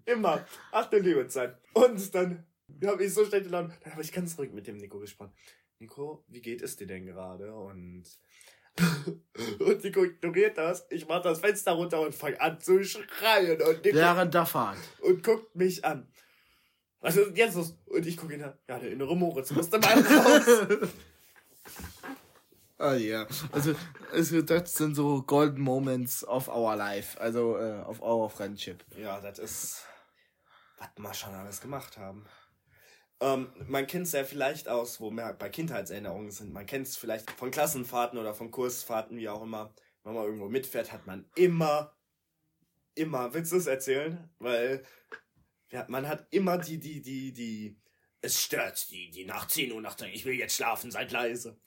Immer. 0.05 0.45
Ach 0.73 0.89
du 0.89 0.97
liebe 0.97 1.25
Zeit. 1.29 1.55
Und 1.71 2.13
dann 2.13 2.43
habe 2.85 3.03
ich 3.05 3.13
so 3.13 3.25
schlechte 3.25 3.49
Laune. 3.49 3.73
Dann 3.83 3.93
habe 3.93 4.01
ich 4.01 4.11
ganz 4.11 4.37
ruhig 4.37 4.51
mit 4.51 4.67
dem 4.67 4.77
Nico 4.77 4.99
gesprochen. 4.99 5.33
Nico, 5.79 6.23
wie 6.27 6.41
geht 6.41 6.61
es 6.61 6.75
dir 6.75 6.87
denn 6.87 7.05
gerade? 7.05 7.53
Und, 7.53 8.03
und 9.59 9.83
Nico 9.83 10.03
ignoriert 10.03 10.57
das. 10.57 10.85
Ich 10.89 11.07
mach 11.07 11.21
das 11.21 11.39
Fenster 11.39 11.73
runter 11.73 12.01
und 12.01 12.15
fange 12.15 12.39
an 12.41 12.59
zu 12.59 12.83
schreien. 12.83 13.61
Und 13.61 13.83
Nico 13.85 13.97
Während 13.97 14.33
der 14.33 14.45
Fahrt. 14.45 14.77
und 15.01 15.23
guckt 15.23 15.55
mich 15.55 15.83
an. 15.85 16.11
Was 16.99 17.15
ist 17.15 17.27
denn 17.27 17.35
jetzt 17.35 17.55
los? 17.55 17.77
Und 17.85 18.05
ich 18.07 18.17
gucke 18.17 18.33
ihn 18.33 18.43
an. 18.43 18.57
Ja, 18.67 18.79
der 18.79 18.91
innere 18.91 19.15
Moritz 19.15 19.51
musste 19.51 19.77
mal 19.79 19.99
raus. 20.01 20.67
Ah 22.79 22.93
ja. 22.93 23.25
Also, 23.51 23.73
also 24.11 24.41
das 24.43 24.75
sind 24.75 24.93
so 24.95 25.23
golden 25.23 25.61
moments 25.61 26.23
of 26.23 26.47
our 26.47 26.75
life. 26.75 27.19
Also 27.19 27.57
äh, 27.57 27.81
of 27.81 28.01
our 28.01 28.29
friendship. 28.29 28.83
ja, 28.95 29.19
das 29.19 29.39
ist, 29.39 29.83
was 30.77 30.89
wir 30.97 31.13
schon 31.15 31.33
alles 31.33 31.59
gemacht 31.59 31.97
haben. 31.97 32.25
Ähm, 33.19 33.51
man 33.67 33.87
kennt 33.87 34.05
es 34.05 34.11
ja 34.11 34.23
vielleicht 34.23 34.67
aus, 34.67 35.01
wo 35.01 35.09
wir 35.09 35.33
bei 35.33 35.49
Kindheitserinnerungen 35.49 36.31
sind. 36.31 36.53
Man 36.53 36.65
kennt 36.65 36.87
es 36.87 36.97
vielleicht 36.97 37.31
von 37.31 37.51
Klassenfahrten 37.51 38.19
oder 38.19 38.33
von 38.33 38.51
Kursfahrten, 38.51 39.17
wie 39.17 39.29
auch 39.29 39.41
immer. 39.41 39.73
Wenn 40.03 40.13
man 40.13 40.25
irgendwo 40.25 40.47
mitfährt, 40.47 40.91
hat 40.91 41.07
man 41.07 41.25
immer, 41.35 41.95
immer, 42.95 43.33
willst 43.33 43.51
du 43.51 43.57
es 43.57 43.67
erzählen? 43.67 44.29
Weil 44.39 44.83
ja, 45.71 45.85
man 45.89 46.07
hat 46.07 46.27
immer 46.31 46.57
die, 46.57 46.79
die, 46.79 47.01
die, 47.01 47.33
die, 47.33 47.77
es 48.21 48.41
stört 48.41 48.89
die, 48.91 49.09
die 49.09 49.25
nach 49.25 49.47
10 49.47 49.71
Uhr 49.71 49.81
nachts 49.81 49.99
sagen, 49.99 50.13
ich 50.13 50.25
will 50.25 50.35
jetzt 50.35 50.55
schlafen, 50.55 50.91
seid 50.91 51.11
leise. 51.11 51.59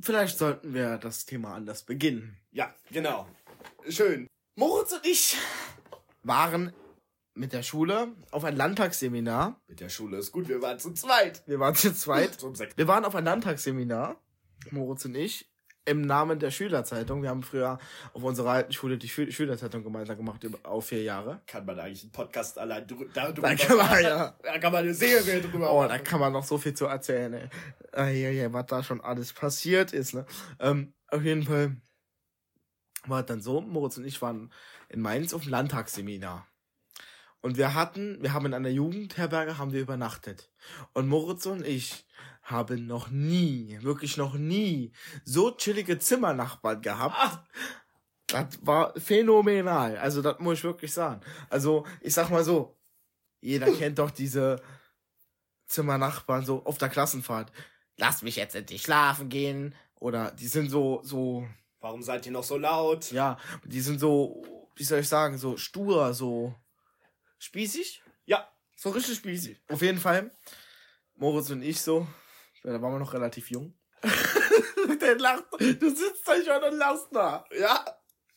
Vielleicht 0.00 0.38
sollten 0.38 0.72
wir 0.72 0.96
das 0.96 1.26
Thema 1.26 1.54
anders 1.54 1.82
beginnen. 1.82 2.38
Ja, 2.52 2.74
genau. 2.90 3.28
Schön. 3.88 4.26
Moritz 4.56 4.92
und 4.92 5.06
ich. 5.06 5.36
Waren 6.22 6.72
mit 7.40 7.54
der 7.54 7.62
Schule 7.62 8.08
auf 8.30 8.44
ein 8.44 8.54
Landtagsseminar. 8.54 9.58
Mit 9.66 9.80
der 9.80 9.88
Schule 9.88 10.18
ist 10.18 10.30
gut, 10.30 10.46
wir 10.48 10.60
waren 10.60 10.78
zu 10.78 10.92
zweit. 10.92 11.42
Wir 11.46 11.58
waren 11.58 11.74
zu 11.74 11.92
zweit. 11.94 12.36
Wir 12.76 12.86
waren 12.86 13.04
auf 13.06 13.14
ein 13.14 13.24
Landtagsseminar, 13.24 14.16
Moritz 14.70 15.06
und 15.06 15.14
ich, 15.14 15.50
im 15.86 16.02
Namen 16.02 16.38
der 16.38 16.50
Schülerzeitung. 16.50 17.22
Wir 17.22 17.30
haben 17.30 17.42
früher 17.42 17.78
auf 18.12 18.22
unserer 18.22 18.50
alten 18.50 18.74
Schule 18.74 18.98
die 18.98 19.08
Schü 19.08 19.32
Schülerzeitung 19.32 19.82
gemeinsam 19.82 20.18
gemacht, 20.18 20.46
auf 20.64 20.86
vier 20.88 21.02
Jahre. 21.02 21.40
Kann 21.46 21.64
man 21.64 21.80
eigentlich 21.80 22.02
einen 22.02 22.12
Podcast 22.12 22.58
allein 22.58 22.86
darüber 22.86 23.06
Da 23.48 23.54
kann 23.54 23.76
man, 23.78 24.02
ja. 24.02 24.38
Da 24.42 24.58
kann 24.58 24.72
man 24.72 24.84
eine 24.84 24.92
Serie 24.94 25.40
drüber 25.40 25.72
Oh, 25.72 25.78
machen. 25.78 25.88
da 25.88 25.98
kann 25.98 26.20
man 26.20 26.34
noch 26.34 26.44
so 26.44 26.58
viel 26.58 26.74
zu 26.74 26.84
erzählen, 26.84 27.32
ey. 27.32 27.48
Ah, 27.92 28.08
ja, 28.08 28.28
ja, 28.28 28.52
was 28.52 28.66
da 28.66 28.82
schon 28.82 29.00
alles 29.00 29.32
passiert 29.32 29.94
ist, 29.94 30.12
ne? 30.12 30.26
Ähm, 30.58 30.92
auf 31.08 31.22
jeden 31.22 31.44
Fall 31.44 31.74
war 33.06 33.20
es 33.20 33.26
dann 33.26 33.40
so, 33.40 33.62
Moritz 33.62 33.96
und 33.96 34.04
ich 34.04 34.20
waren 34.20 34.52
in 34.90 35.00
Mainz 35.00 35.32
auf 35.32 35.42
dem 35.42 35.50
Landtagsseminar. 35.52 36.46
Und 37.42 37.56
wir 37.56 37.74
hatten, 37.74 38.22
wir 38.22 38.32
haben 38.32 38.46
in 38.46 38.54
einer 38.54 38.68
Jugendherberge, 38.68 39.56
haben 39.58 39.72
wir 39.72 39.80
übernachtet. 39.80 40.50
Und 40.92 41.08
Moritz 41.08 41.46
und 41.46 41.66
ich 41.66 42.06
haben 42.42 42.86
noch 42.86 43.08
nie, 43.10 43.78
wirklich 43.82 44.16
noch 44.16 44.34
nie, 44.34 44.92
so 45.24 45.50
chillige 45.52 45.98
Zimmernachbarn 45.98 46.82
gehabt. 46.82 47.14
Ah, 47.18 47.46
Das 48.26 48.58
war 48.62 48.92
phänomenal. 48.98 49.96
Also, 49.98 50.20
das 50.22 50.38
muss 50.38 50.58
ich 50.58 50.64
wirklich 50.64 50.92
sagen. 50.92 51.20
Also, 51.48 51.86
ich 52.00 52.12
sag 52.12 52.30
mal 52.30 52.44
so, 52.44 52.76
jeder 53.40 53.72
kennt 53.78 53.98
doch 53.98 54.10
diese 54.10 54.60
Zimmernachbarn 55.66 56.44
so 56.44 56.64
auf 56.64 56.78
der 56.78 56.88
Klassenfahrt. 56.88 57.52
Lass 57.96 58.22
mich 58.22 58.36
jetzt 58.36 58.54
endlich 58.54 58.82
schlafen 58.82 59.28
gehen. 59.28 59.74
Oder 59.96 60.30
die 60.32 60.46
sind 60.48 60.70
so, 60.70 61.00
so, 61.02 61.46
warum 61.80 62.02
seid 62.02 62.26
ihr 62.26 62.32
noch 62.32 62.44
so 62.44 62.56
laut? 62.56 63.12
ja, 63.12 63.38
die 63.64 63.80
sind 63.80 64.00
so, 64.00 64.42
wie 64.76 64.84
soll 64.84 65.00
ich 65.00 65.08
sagen, 65.08 65.36
so 65.38 65.56
stur, 65.56 66.14
so 66.14 66.54
spießig. 67.40 68.02
Ja. 68.26 68.48
So 68.76 68.90
richtig 68.90 69.16
spießig. 69.16 69.60
Auf 69.68 69.82
jeden 69.82 69.98
Fall, 69.98 70.30
Moritz 71.16 71.50
und 71.50 71.62
ich 71.62 71.80
so, 71.82 72.06
da 72.62 72.80
waren 72.80 72.92
wir 72.94 72.98
noch 72.98 73.12
relativ 73.12 73.50
jung. 73.50 73.74
Der 75.00 75.18
lacht, 75.18 75.44
du 75.58 75.90
sitzt 75.90 76.26
da 76.26 76.34
schon 76.42 76.72
und 76.72 76.78
lachst 76.78 77.08
da. 77.12 77.44
Ja. 77.58 77.84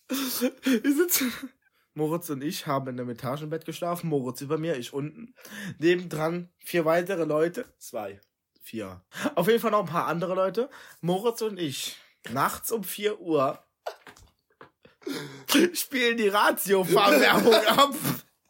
Wir 0.10 0.96
sitzen. 0.96 1.32
Moritz 1.94 2.30
und 2.30 2.44
ich 2.44 2.66
haben 2.68 2.88
in 2.90 3.00
einem 3.00 3.12
Etagenbett 3.12 3.66
geschlafen. 3.66 4.10
Moritz 4.10 4.42
über 4.42 4.58
mir, 4.58 4.76
ich 4.76 4.94
unten. 4.94 5.36
Nebendran 5.78 6.52
vier 6.58 6.86
weitere 6.86 7.24
Leute. 7.24 7.66
Zwei. 7.78 8.20
Vier. 8.62 9.06
Auf 9.36 9.48
jeden 9.48 9.60
Fall 9.60 9.72
noch 9.72 9.82
ein 9.82 9.86
paar 9.86 10.08
andere 10.08 10.36
Leute. 10.36 10.70
Moritz 11.02 11.42
und 11.42 11.60
ich. 11.60 11.98
Nachts 12.32 12.72
um 12.72 12.84
4 12.84 13.20
Uhr 13.20 13.64
spielen 15.74 16.18
die 16.18 16.30
Ratio-Fahrwerbung 16.30 17.54
ab. 17.54 17.94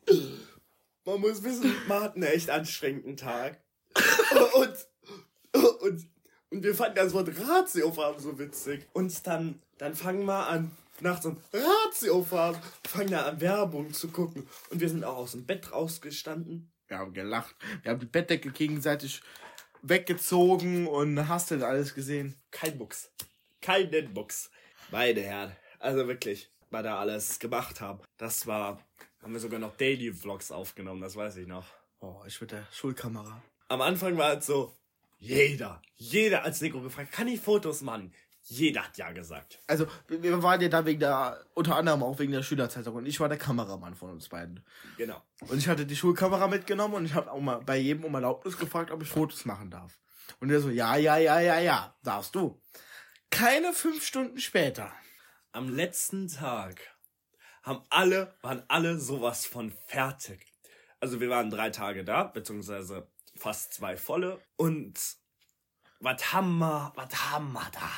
Man 1.05 1.19
muss 1.19 1.43
wissen, 1.43 1.75
man 1.87 2.01
hat 2.01 2.15
einen 2.15 2.23
echt 2.23 2.49
anstrengenden 2.49 3.17
Tag. 3.17 3.61
und, 4.55 4.87
und, 5.81 6.07
und 6.49 6.63
wir 6.63 6.75
fanden 6.75 6.95
das 6.95 7.13
Wort 7.13 7.29
Ratiofarben 7.39 8.21
so 8.21 8.39
witzig. 8.39 8.87
Und 8.93 9.25
dann, 9.27 9.61
dann 9.77 9.95
fangen 9.95 10.25
wir 10.25 10.47
an, 10.47 10.71
nachts 11.01 11.25
um 11.25 11.37
Ratiofarben, 11.51 12.61
fangen 12.87 13.11
da 13.11 13.25
an 13.25 13.41
Werbung 13.41 13.93
zu 13.93 14.09
gucken. 14.09 14.47
Und 14.69 14.79
wir 14.79 14.89
sind 14.89 15.03
auch 15.03 15.17
aus 15.17 15.31
dem 15.31 15.45
Bett 15.45 15.71
rausgestanden. 15.71 16.71
Wir 16.87 16.99
haben 16.99 17.13
gelacht. 17.13 17.55
Wir 17.81 17.91
haben 17.91 17.99
die 17.99 18.05
Bettdecke 18.05 18.51
gegenseitig 18.51 19.21
weggezogen 19.81 20.87
und 20.87 21.27
hast 21.27 21.51
du 21.51 21.65
alles 21.65 21.93
gesehen. 21.93 22.35
Kein 22.51 22.77
Buchs. 22.77 23.11
Keinen 23.61 24.13
Buchs. 24.13 24.49
Meine 24.91 25.21
Herren. 25.21 25.55
Also 25.79 26.07
wirklich, 26.07 26.49
was 26.69 26.83
da 26.83 26.99
alles 26.99 27.39
gemacht 27.39 27.81
haben. 27.81 27.99
Das 28.17 28.47
war, 28.47 28.79
haben 29.23 29.33
wir 29.33 29.39
sogar 29.39 29.59
noch 29.59 29.75
Daily 29.77 30.13
Vlogs 30.13 30.51
aufgenommen, 30.51 31.01
das 31.01 31.15
weiß 31.15 31.37
ich 31.37 31.47
noch. 31.47 31.65
Oh, 31.99 32.21
ich 32.27 32.39
mit 32.41 32.51
der 32.51 32.67
Schulkamera. 32.71 33.41
Am 33.69 33.81
Anfang 33.81 34.17
war 34.17 34.33
es 34.37 34.45
so, 34.45 34.75
jeder, 35.19 35.81
jeder 35.95 36.43
als 36.43 36.61
Nico 36.61 36.81
gefragt, 36.81 37.11
kann 37.11 37.27
ich 37.27 37.39
Fotos 37.39 37.81
machen? 37.81 38.13
Jeder 38.45 38.83
hat 38.83 38.97
ja 38.97 39.09
gesagt. 39.13 39.61
Also, 39.67 39.87
wir- 40.09 40.43
waren 40.43 40.59
ja 40.59 40.67
da 40.67 40.85
wegen 40.85 40.99
der, 40.99 41.45
unter 41.53 41.77
anderem 41.77 42.03
auch 42.03 42.19
wegen 42.19 42.33
der 42.33 42.43
Schülerzeitung 42.43 42.95
und 42.95 43.05
ich 43.05 43.21
war 43.21 43.29
der 43.29 43.37
Kameramann 43.37 43.95
von 43.95 44.11
uns 44.11 44.27
beiden. 44.27 44.61
Genau. 44.97 45.21
Und 45.47 45.57
ich 45.59 45.69
hatte 45.69 45.85
die 45.85 45.95
Schulkamera 45.95 46.47
mitgenommen 46.49 46.95
und 46.95 47.05
ich 47.05 47.13
habe 47.13 47.31
auch 47.31 47.39
mal 47.39 47.61
bei 47.61 47.77
jedem 47.77 48.03
um 48.03 48.13
Erlaubnis 48.13 48.57
gefragt, 48.57 48.91
ob 48.91 49.01
ich 49.01 49.07
Fotos 49.07 49.45
machen 49.45 49.71
darf. 49.71 49.97
Und 50.41 50.49
er 50.51 50.59
so, 50.59 50.69
ja, 50.69 50.97
ja, 50.97 51.15
ja, 51.17 51.39
ja, 51.39 51.59
ja, 51.59 51.95
darfst 52.03 52.35
du. 52.35 52.59
Keine 53.29 53.71
fünf 53.71 54.05
Stunden 54.05 54.39
später. 54.39 54.91
Am 55.53 55.69
letzten 55.69 56.27
Tag 56.27 56.92
haben 57.63 57.83
alle, 57.89 58.35
waren 58.41 58.63
alle 58.67 58.99
sowas 58.99 59.45
von 59.45 59.71
fertig. 59.87 60.45
Also 60.99 61.19
wir 61.19 61.29
waren 61.29 61.49
drei 61.49 61.69
Tage 61.69 62.03
da, 62.03 62.23
beziehungsweise 62.25 63.07
fast 63.35 63.73
zwei 63.73 63.97
volle. 63.97 64.39
Und 64.57 64.99
was 65.99 66.33
haben 66.33 66.59
wir, 66.59 66.91
was 66.95 67.31
haben 67.31 67.51
wir 67.53 67.69
da? 67.73 67.89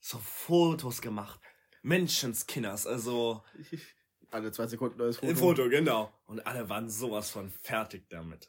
So 0.00 0.18
Fotos 0.18 1.00
gemacht. 1.00 1.40
Menschenskinders, 1.82 2.86
also 2.86 3.42
Alle 4.32 4.52
zwei 4.52 4.68
Sekunden 4.68 4.96
neues 4.98 5.16
Foto. 5.16 5.30
ein 5.32 5.36
Foto, 5.36 5.68
genau. 5.68 6.12
Und 6.26 6.46
alle 6.46 6.68
waren 6.68 6.88
sowas 6.88 7.30
von 7.30 7.50
fertig 7.50 8.08
damit. 8.10 8.48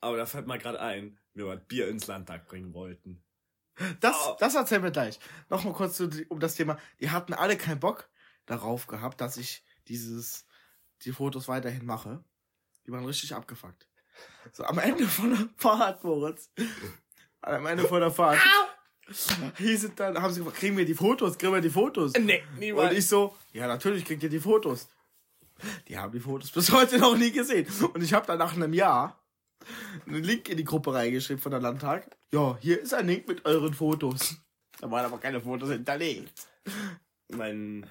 Aber 0.00 0.18
da 0.18 0.26
fällt 0.26 0.46
mir 0.46 0.58
gerade 0.58 0.80
ein, 0.80 1.18
wir 1.32 1.56
Bier 1.56 1.88
ins 1.88 2.06
Landtag 2.06 2.46
bringen 2.46 2.74
wollten. 2.74 3.24
Das, 4.00 4.16
Oh. 4.26 4.36
das 4.38 4.54
erzählen 4.54 4.82
wir 4.82 4.90
gleich. 4.90 5.18
Nochmal 5.48 5.72
kurz 5.72 5.96
zu, 5.96 6.10
um 6.28 6.40
das 6.40 6.56
Thema. 6.56 6.78
Die 7.00 7.10
hatten 7.10 7.32
alle 7.32 7.56
keinen 7.56 7.80
Bock 7.80 8.10
darauf 8.48 8.86
gehabt, 8.86 9.20
dass 9.20 9.36
ich 9.36 9.62
dieses, 9.86 10.46
die 11.02 11.12
Fotos 11.12 11.48
weiterhin 11.48 11.86
mache. 11.86 12.24
Die 12.86 12.92
waren 12.92 13.04
richtig 13.04 13.34
abgefuckt. 13.34 13.86
So, 14.52 14.64
am 14.64 14.78
Ende 14.78 15.06
von 15.06 15.30
der 15.30 15.48
Fahrt, 15.56 16.02
Moritz. 16.02 16.50
Am 17.42 17.66
Ende 17.66 17.86
von 17.86 18.00
der 18.00 18.10
Fahrt. 18.10 18.38
Hieß 19.56 19.84
es 19.84 19.94
dann, 19.94 20.20
haben 20.20 20.32
sie 20.32 20.40
gefragt, 20.40 20.58
kriegen 20.58 20.76
wir 20.76 20.84
die 20.84 20.94
Fotos, 20.94 21.38
kriegen 21.38 21.52
wir 21.52 21.60
die 21.60 21.70
Fotos? 21.70 22.12
Nee, 22.14 22.72
Und 22.72 22.92
ich 22.92 23.06
so, 23.06 23.36
ja, 23.52 23.66
natürlich 23.66 24.04
kriegt 24.04 24.22
ihr 24.22 24.28
die 24.28 24.40
Fotos. 24.40 24.88
Die 25.86 25.96
haben 25.96 26.12
die 26.12 26.20
Fotos 26.20 26.50
bis 26.52 26.70
heute 26.72 26.98
noch 26.98 27.16
nie 27.16 27.30
gesehen. 27.30 27.66
Und 27.94 28.02
ich 28.02 28.12
habe 28.12 28.26
dann 28.26 28.38
nach 28.38 28.54
einem 28.54 28.72
Jahr 28.72 29.22
einen 30.06 30.22
Link 30.22 30.48
in 30.48 30.56
die 30.56 30.64
Gruppe 30.64 30.94
reingeschrieben 30.94 31.42
von 31.42 31.52
der 31.52 31.60
Landtag. 31.60 32.16
Ja, 32.32 32.56
hier 32.60 32.80
ist 32.80 32.94
ein 32.94 33.06
Link 33.06 33.26
mit 33.28 33.44
euren 33.44 33.72
Fotos. 33.74 34.36
Da 34.80 34.90
waren 34.90 35.04
aber 35.04 35.18
keine 35.18 35.40
Fotos 35.40 35.70
hinterlegt. 35.70 36.46
mein, 37.28 37.90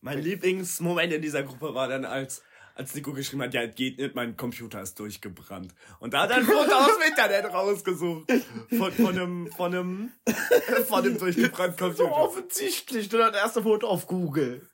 mein 0.00 0.18
Lieblingsmoment 0.20 1.12
in 1.12 1.22
dieser 1.22 1.42
Gruppe 1.42 1.74
war 1.74 1.88
dann, 1.88 2.04
als, 2.04 2.42
als 2.74 2.94
Nico 2.94 3.12
geschrieben 3.12 3.42
hat, 3.42 3.54
ja, 3.54 3.66
geht 3.66 3.98
nicht, 3.98 4.14
mein 4.14 4.36
Computer 4.36 4.80
ist 4.80 4.98
durchgebrannt. 4.98 5.74
Und 5.98 6.14
da 6.14 6.22
hat 6.22 6.30
er 6.30 6.36
ein 6.38 6.44
Foto 6.44 6.72
aus 6.72 6.96
dem 6.98 7.08
Internet 7.08 7.52
rausgesucht. 7.52 8.32
Von, 8.70 8.92
von 8.92 9.08
einem, 9.18 9.52
von 9.52 9.74
einem, 9.74 10.12
von 10.88 11.04
einem 11.04 11.18
durchgebrannten 11.18 11.94
So 11.94 12.04
Computer. 12.04 12.16
offensichtlich, 12.16 13.10
nur 13.12 13.30
das 13.30 13.36
erste 13.42 13.62
Foto 13.62 13.88
auf 13.88 14.06
Google. 14.06 14.68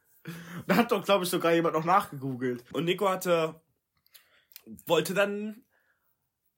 Da 0.66 0.76
hat 0.76 0.92
doch, 0.92 1.04
glaube 1.04 1.24
ich, 1.24 1.30
sogar 1.30 1.52
jemand 1.52 1.74
noch 1.74 1.84
nachgegoogelt. 1.84 2.64
Und 2.72 2.84
Nico 2.84 3.08
hatte, 3.08 3.60
wollte 4.86 5.14
dann 5.14 5.64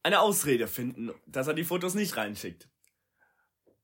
eine 0.02 0.20
Ausrede 0.20 0.68
finden, 0.68 1.10
dass 1.26 1.48
er 1.48 1.54
die 1.54 1.64
Fotos 1.64 1.94
nicht 1.94 2.16
reinschickt. 2.16 2.68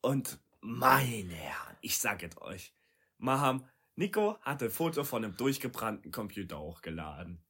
Und 0.00 0.38
meine 0.60 1.34
Herren, 1.34 1.76
ich 1.82 1.98
sag 1.98 2.22
es 2.22 2.40
euch, 2.40 2.74
Maham, 3.18 3.68
Nico 3.96 4.38
hatte 4.42 4.66
ein 4.66 4.70
Foto 4.70 5.04
von 5.04 5.24
einem 5.24 5.36
durchgebrannten 5.36 6.10
Computer 6.10 6.58
hochgeladen. 6.58 7.44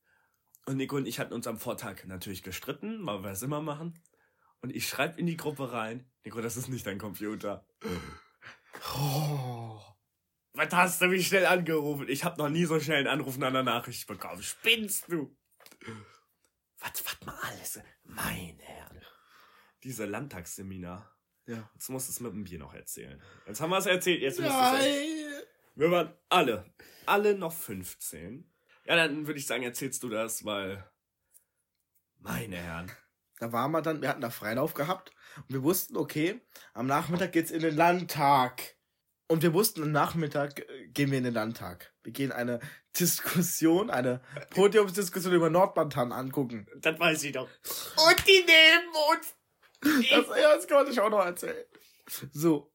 Und 0.66 0.76
Nico 0.76 0.96
und 0.96 1.06
ich 1.06 1.18
hatten 1.18 1.34
uns 1.34 1.46
am 1.46 1.58
Vortag 1.58 2.04
natürlich 2.04 2.42
gestritten, 2.42 3.04
weil 3.06 3.22
wir 3.22 3.30
es 3.30 3.42
immer 3.42 3.60
machen. 3.60 3.98
Und 4.60 4.74
ich 4.74 4.88
schreibe 4.88 5.18
in 5.18 5.26
die 5.26 5.36
Gruppe 5.36 5.72
rein, 5.72 6.10
Nico, 6.24 6.40
das 6.40 6.56
ist 6.56 6.68
nicht 6.68 6.86
dein 6.86 6.98
Computer. 6.98 7.66
Oh. 8.96 9.80
Was 10.52 10.72
hast 10.72 11.02
du 11.02 11.06
mich 11.06 11.26
schnell 11.26 11.46
angerufen? 11.46 12.08
Ich 12.08 12.24
habe 12.24 12.38
noch 12.38 12.48
nie 12.48 12.64
so 12.64 12.78
schnell 12.78 12.98
einen 12.98 13.08
Anruf 13.08 13.36
nach 13.38 13.48
einer 13.48 13.62
Nachricht 13.62 14.06
bekommen. 14.06 14.42
Spinnst 14.42 15.10
du? 15.10 15.36
Was, 16.78 17.04
was 17.04 17.26
mal 17.26 17.36
alles? 17.42 17.80
Meine 18.04 18.62
Herren. 18.62 19.00
Diese 19.82 20.04
Landtagsseminar. 20.06 21.14
Ja. 21.46 21.68
Jetzt 21.74 21.90
musst 21.90 22.08
du 22.08 22.12
es 22.12 22.20
mit 22.20 22.32
dem 22.32 22.44
Bier 22.44 22.58
noch 22.58 22.72
erzählen. 22.72 23.20
Jetzt 23.46 23.60
haben 23.60 23.70
wir 23.70 23.78
es 23.78 23.86
erzählt, 23.86 24.22
jetzt 24.22 24.38
Nein. 24.40 25.23
Wir 25.76 25.90
waren 25.90 26.14
alle, 26.28 26.72
alle 27.04 27.34
noch 27.34 27.52
15. 27.52 28.48
Ja, 28.84 28.96
dann 28.96 29.26
würde 29.26 29.40
ich 29.40 29.46
sagen, 29.46 29.64
erzählst 29.64 30.02
du 30.02 30.08
das, 30.08 30.44
weil... 30.44 30.88
Meine 32.18 32.56
Herren. 32.56 32.92
Da 33.38 33.52
waren 33.52 33.72
wir 33.72 33.82
dann, 33.82 34.00
wir 34.00 34.08
hatten 34.08 34.20
da 34.20 34.30
Freilauf 34.30 34.74
gehabt 34.74 35.10
und 35.36 35.52
wir 35.52 35.62
wussten, 35.62 35.96
okay, 35.96 36.40
am 36.72 36.86
Nachmittag 36.86 37.32
geht's 37.32 37.50
in 37.50 37.60
den 37.60 37.74
Landtag. 37.74 38.76
Und 39.26 39.42
wir 39.42 39.52
wussten, 39.52 39.82
am 39.82 39.90
Nachmittag 39.90 40.60
äh, 40.60 40.88
gehen 40.88 41.10
wir 41.10 41.18
in 41.18 41.24
den 41.24 41.34
Landtag. 41.34 41.92
Wir 42.02 42.12
gehen 42.12 42.30
eine 42.30 42.60
Diskussion, 42.98 43.90
eine 43.90 44.20
Podiumsdiskussion 44.50 45.34
über 45.34 45.50
Nordbantan 45.50 46.12
angucken. 46.12 46.66
Das 46.76 46.98
weiß 46.98 47.24
ich 47.24 47.32
doch. 47.32 47.48
Und 47.48 48.28
die 48.28 48.44
nehmen 48.44 48.88
uns... 49.10 49.34
Das, 49.80 50.38
ja, 50.38 50.54
das 50.54 50.68
konnte 50.68 50.92
ich 50.92 51.00
auch 51.00 51.10
noch 51.10 51.24
erzählen. 51.24 51.64
So. 52.32 52.72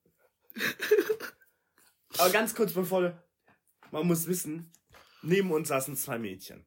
Aber 2.18 2.30
ganz 2.32 2.56
kurz 2.56 2.74
bevor 2.74 3.22
man 3.92 4.08
muss 4.08 4.28
wissen, 4.28 4.72
neben 5.22 5.52
uns 5.52 5.70
saßen 5.70 5.96
zwei 5.96 6.20
Mädchen. 6.20 6.66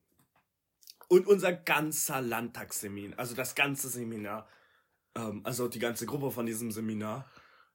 Und 1.08 1.26
unser 1.26 1.52
ganzer 1.52 2.20
Landtagsseminar, 2.20 3.18
also 3.18 3.34
das 3.34 3.54
ganze 3.54 3.88
Seminar, 3.88 4.48
ähm, 5.14 5.42
also 5.44 5.68
die 5.68 5.78
ganze 5.78 6.06
Gruppe 6.06 6.30
von 6.30 6.46
diesem 6.46 6.72
Seminar, 6.72 7.30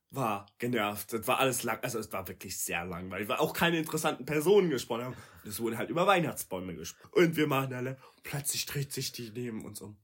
war 0.10 0.48
genervt. 0.58 1.14
Das 1.14 1.28
war 1.28 1.40
alles 1.40 1.64
lang, 1.64 1.80
also 1.84 2.00
es 2.00 2.12
war 2.12 2.28
wirklich 2.28 2.58
sehr 2.58 2.86
langweilig, 2.86 3.28
weil 3.28 3.38
auch 3.38 3.54
keine 3.54 3.78
interessanten 3.78 4.26
Personen 4.26 4.70
gesprochen 4.70 5.06
haben. 5.06 5.18
Es 5.46 5.60
wurde 5.60 5.78
halt 5.78 5.90
über 5.90 6.08
Weihnachtsbäume 6.08 6.76
gesprochen. 6.76 7.12
Und 7.14 7.36
wir 7.36 7.48
machen 7.48 7.74
alle, 7.74 7.98
plötzlich 8.24 8.66
dreht 8.66 8.92
sich 8.92 9.12
die 9.12 9.30
neben 9.32 9.66
uns 9.66 9.82
um. 9.82 9.98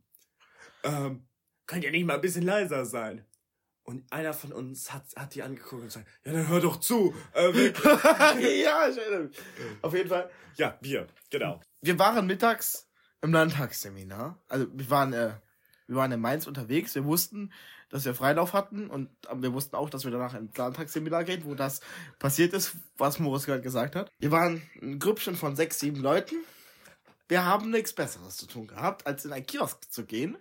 Ähm, 0.83 1.27
könnt 1.65 1.83
ihr 1.83 1.91
nicht 1.91 2.05
mal 2.05 2.15
ein 2.15 2.21
bisschen 2.21 2.43
leiser 2.43 2.85
sein? 2.85 3.25
Und 3.83 4.11
einer 4.13 4.33
von 4.33 4.53
uns 4.53 4.93
hat, 4.93 5.03
hat 5.15 5.35
die 5.35 5.43
angeguckt 5.43 5.73
und 5.73 5.83
gesagt, 5.83 6.07
ja, 6.23 6.31
dann 6.31 6.47
hör 6.47 6.61
doch 6.61 6.79
zu. 6.79 7.13
Äh, 7.33 7.51
ja, 8.63 8.87
ich 8.87 8.97
erinnere 8.97 9.23
mich. 9.27 9.37
Auf 9.81 9.93
jeden 9.93 10.09
Fall. 10.09 10.29
ja, 10.55 10.69
Bier, 10.81 11.07
genau. 11.29 11.59
Wir 11.81 11.99
waren 11.99 12.25
mittags 12.25 12.87
im 13.21 13.33
Landtagsseminar. 13.33 14.39
Also 14.47 14.67
wir 14.71 14.89
waren, 14.89 15.11
äh, 15.11 15.33
wir 15.87 15.97
waren 15.97 16.11
in 16.13 16.21
Mainz 16.21 16.47
unterwegs. 16.47 16.95
Wir 16.95 17.03
wussten, 17.03 17.51
dass 17.89 18.05
wir 18.05 18.15
Freilauf 18.15 18.53
hatten 18.53 18.89
und 18.89 19.09
äh, 19.27 19.35
wir 19.35 19.53
wussten 19.53 19.75
auch, 19.75 19.89
dass 19.89 20.05
wir 20.05 20.11
danach 20.11 20.33
ins 20.33 20.57
Landtagsseminar 20.57 21.25
gehen, 21.25 21.43
wo 21.43 21.53
das 21.53 21.81
passiert 22.19 22.53
ist, 22.53 22.75
was 22.97 23.19
Moritz 23.19 23.45
gerade 23.45 23.61
gesagt 23.61 23.95
hat. 23.95 24.09
Wir 24.17 24.31
waren 24.31 24.61
ein 24.81 24.97
Grüppchen 24.97 25.35
von 25.35 25.55
sechs, 25.55 25.79
sieben 25.79 26.01
Leuten. 26.01 26.35
Wir 27.27 27.45
haben 27.45 27.69
nichts 27.69 27.93
Besseres 27.93 28.37
zu 28.37 28.47
tun 28.47 28.67
gehabt, 28.67 29.05
als 29.05 29.25
in 29.25 29.33
ein 29.33 29.45
Kiosk 29.45 29.91
zu 29.91 30.05
gehen, 30.05 30.37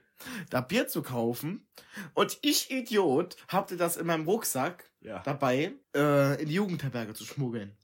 da 0.50 0.60
Bier 0.60 0.88
zu 0.88 1.02
kaufen. 1.02 1.66
Und 2.14 2.38
ich, 2.42 2.70
Idiot, 2.70 3.36
hatte 3.48 3.76
das 3.76 3.96
in 3.96 4.06
meinem 4.06 4.26
Rucksack 4.26 4.90
Ja. 5.00 5.20
dabei, 5.24 5.72
äh, 5.94 6.40
in 6.42 6.48
die 6.48 6.54
Jugendherberge 6.54 7.14
zu 7.14 7.24
schmuggeln. 7.24 7.76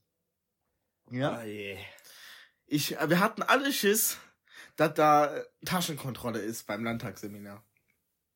Ja. 1.11 1.33
Ah, 1.38 1.44
je. 1.44 1.79
Ich, 2.66 2.98
äh, 2.98 3.09
wir 3.09 3.20
hatten 3.20 3.42
alle 3.42 3.72
Schiss, 3.72 4.18
dass 4.77 4.94
da 4.94 5.37
äh, 5.37 5.44
Taschenkontrolle 5.64 6.38
ist 6.40 6.66
beim 6.66 6.85
Landtagsseminar. 6.85 7.64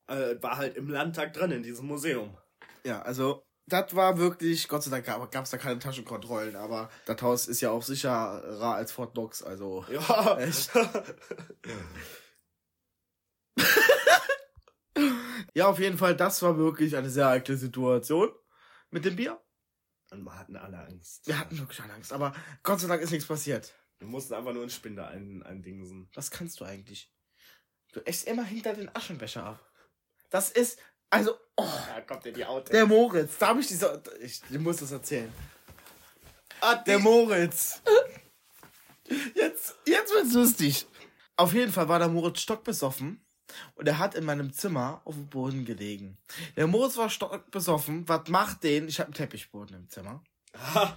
Äh, 0.07 0.41
war 0.41 0.57
halt 0.57 0.75
im 0.75 0.89
Landtag 0.89 1.33
drin, 1.33 1.51
in 1.51 1.63
diesem 1.63 1.85
Museum. 1.85 2.35
Ja, 2.83 3.01
also, 3.03 3.45
das 3.67 3.95
war 3.95 4.17
wirklich, 4.17 4.67
Gott 4.67 4.83
sei 4.83 4.89
Dank 4.99 5.05
gab 5.31 5.43
es 5.45 5.51
da 5.51 5.57
keine 5.57 5.79
Taschenkontrollen, 5.79 6.55
aber 6.57 6.89
das 7.05 7.21
Haus 7.21 7.47
ist 7.47 7.61
ja 7.61 7.69
auch 7.71 7.83
sicherer 7.83 8.75
als 8.75 8.91
Fort 8.91 9.13
Knox, 9.13 9.41
also. 9.41 9.85
Ja. 9.89 10.37
Echt? 10.39 10.69
Ja, 15.53 15.67
auf 15.67 15.79
jeden 15.79 15.97
Fall, 15.97 16.15
das 16.15 16.41
war 16.41 16.57
wirklich 16.57 16.95
eine 16.95 17.09
sehr 17.09 17.27
heikle 17.27 17.57
Situation 17.57 18.31
mit 18.89 19.05
dem 19.05 19.15
Bier. 19.15 19.39
Und 20.11 20.23
wir 20.23 20.37
hatten 20.37 20.55
alle 20.55 20.79
Angst. 20.79 21.25
Wir 21.27 21.37
hatten 21.39 21.57
wirklich 21.57 21.79
alle 21.81 21.93
Angst, 21.93 22.13
aber 22.13 22.33
Gott 22.63 22.79
sei 22.79 22.87
Dank 22.87 23.01
ist 23.01 23.11
nichts 23.11 23.27
passiert. 23.27 23.73
Wir 23.99 24.07
mussten 24.07 24.33
einfach 24.33 24.51
nur 24.53 24.63
einen 24.63 24.69
Spinder 24.71 25.07
ein, 25.07 25.43
eindingsen. 25.43 26.09
Was 26.13 26.29
kannst 26.31 26.59
du 26.59 26.65
eigentlich? 26.65 27.11
Du 27.93 27.99
esst 28.05 28.27
immer 28.27 28.43
hinter 28.43 28.73
den 28.73 28.93
Aschenbecher 28.95 29.43
ab. 29.43 29.71
Das 30.29 30.49
ist, 30.49 30.79
also, 31.09 31.35
oh, 31.55 31.67
Da 31.87 32.01
kommt 32.01 32.25
dir 32.25 32.33
die 32.33 32.45
Auto. 32.45 32.71
der 32.71 32.85
Moritz, 32.87 33.37
da 33.37 33.49
habe 33.49 33.61
ich 33.61 33.67
diese, 33.67 34.01
ich, 34.19 34.41
ich 34.49 34.59
muss 34.59 34.77
das 34.77 34.91
erzählen. 34.91 35.31
ah, 36.61 36.75
Der 36.75 36.97
Moritz. 36.99 37.81
Jetzt, 39.35 39.75
jetzt 39.85 40.11
wird's 40.13 40.33
lustig. 40.33 40.87
Auf 41.35 41.53
jeden 41.53 41.71
Fall 41.71 41.87
war 41.87 41.99
der 41.99 42.07
Moritz 42.07 42.39
stockbesoffen 42.41 43.22
und 43.75 43.87
er 43.87 43.99
hat 43.99 44.15
in 44.15 44.25
meinem 44.25 44.53
Zimmer 44.53 45.01
auf 45.05 45.15
dem 45.15 45.27
Boden 45.27 45.65
gelegen. 45.65 46.17
Der 46.55 46.67
Moritz 46.67 46.97
war 46.97 47.09
stockbesoffen. 47.09 48.07
Was 48.07 48.27
macht 48.29 48.63
den? 48.63 48.87
Ich 48.87 48.99
habe 48.99 49.07
einen 49.07 49.13
Teppichboden 49.13 49.75
im 49.75 49.89
Zimmer. 49.89 50.23
Ha. 50.55 50.95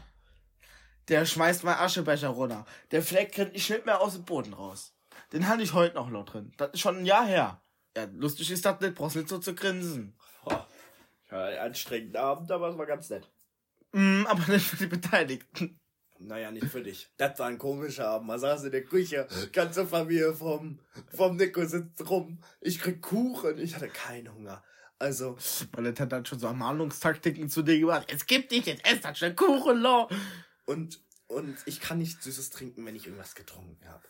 Der 1.09 1.25
schmeißt 1.25 1.65
mein 1.65 1.77
Aschebecher 1.77 2.29
runter. 2.29 2.67
Der 2.91 3.03
Fleck 3.03 3.33
kriegt 3.33 3.53
nicht 3.53 3.87
mehr 3.87 4.01
aus 4.01 4.15
dem 4.15 4.25
Boden 4.25 4.53
raus. 4.53 4.95
Den 5.33 5.49
hatte 5.49 5.63
ich 5.63 5.73
heute 5.73 5.95
noch 5.95 6.11
laut 6.11 6.33
drin. 6.33 6.53
Das 6.57 6.71
ist 6.73 6.81
schon 6.81 6.99
ein 6.99 7.07
Jahr 7.07 7.27
her. 7.27 7.63
Ja, 7.97 8.05
lustig 8.13 8.51
ist 8.51 8.65
das 8.65 8.81
nicht, 8.81 8.95
brauchst 8.95 9.17
nicht 9.17 9.29
so 9.29 9.39
zu 9.39 9.55
grinsen. 9.55 10.17
Boah. 10.45 10.67
Hatte 11.31 11.45
einen 11.45 11.59
anstrengenden 11.59 12.17
Abend, 12.17 12.51
aber 12.51 12.69
es 12.69 12.79
war 12.79 12.87
ganz 12.87 13.09
nett. 13.11 13.29
Mm, 13.93 14.27
aber 14.27 14.53
nicht 14.53 14.67
für 14.67 14.77
die 14.77 14.87
Beteiligten. 14.87 15.81
Naja, 16.19 16.51
nicht 16.51 16.67
für 16.67 16.83
dich. 16.83 17.09
Das 17.17 17.39
war 17.39 17.47
ein 17.47 17.59
komischer 17.59 18.09
Abend. 18.09 18.29
Man 18.29 18.39
saß 18.39 18.65
in 18.65 18.73
der 18.73 18.85
Küche, 18.85 19.29
ganze 19.53 19.87
Familie 19.87 20.35
vom, 20.35 20.81
vom 21.15 21.37
Nico 21.37 21.65
sitzt 21.65 22.09
rum. 22.09 22.43
Ich 22.61 22.79
krieg 22.79 23.03
Kuchen. 23.03 23.59
Ich 23.59 23.75
hatte 23.75 23.89
keinen 23.89 24.33
Hunger. 24.35 24.65
Also, 24.99 25.37
Meine 25.77 25.93
Tante 25.93 26.17
hat 26.17 26.29
schon 26.29 26.39
so 26.39 26.47
Ermahnungstaktiken 26.47 27.51
zu 27.51 27.63
dir 27.63 27.79
gemacht. 27.79 28.09
Es 28.11 28.27
gibt 28.27 28.51
nicht, 28.51 28.67
jetzt 28.67 28.87
esst 28.87 29.05
das 29.05 29.19
schon 29.19 29.37
Kuchen, 29.37 29.79
lo. 29.79 30.09
und, 30.65 31.03
und 31.27 31.59
ich 31.67 31.81
kann 31.81 31.99
nicht 31.99 32.23
Süßes 32.23 32.49
trinken, 32.49 32.87
wenn 32.87 32.97
ich 32.97 33.07
irgendwas 33.07 33.35
getrunken 33.35 33.87
habe. 33.87 34.03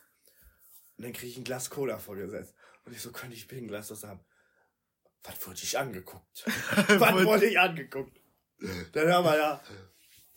Und 0.97 1.03
dann 1.03 1.13
kriege 1.13 1.27
ich 1.27 1.37
ein 1.37 1.43
Glas 1.43 1.69
Cola 1.69 1.99
vorgesetzt. 1.99 2.55
Und 2.85 2.93
ich 2.93 3.01
so, 3.01 3.11
könnte 3.11 3.35
ich 3.35 3.47
bitte 3.47 3.63
ein 3.63 3.67
Glas 3.67 3.89
das 3.89 4.05
haben? 4.05 4.21
was 5.23 5.45
wurde 5.45 5.59
ich 5.61 5.77
angeguckt? 5.77 6.45
was 6.87 7.25
wurde 7.25 7.47
ich 7.47 7.59
angeguckt? 7.59 8.17
Dann 8.93 9.11
haben 9.11 9.25
wir 9.25 9.37
da 9.37 9.61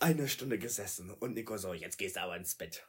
eine 0.01 0.29
Stunde 0.29 0.59
gesessen 0.59 1.11
und 1.11 1.35
Nico 1.35 1.57
so, 1.57 1.75
jetzt 1.75 1.99
gehst 1.99 2.17
du 2.17 2.23
aber 2.23 2.37
ins 2.37 2.55
Bett. 2.55 2.87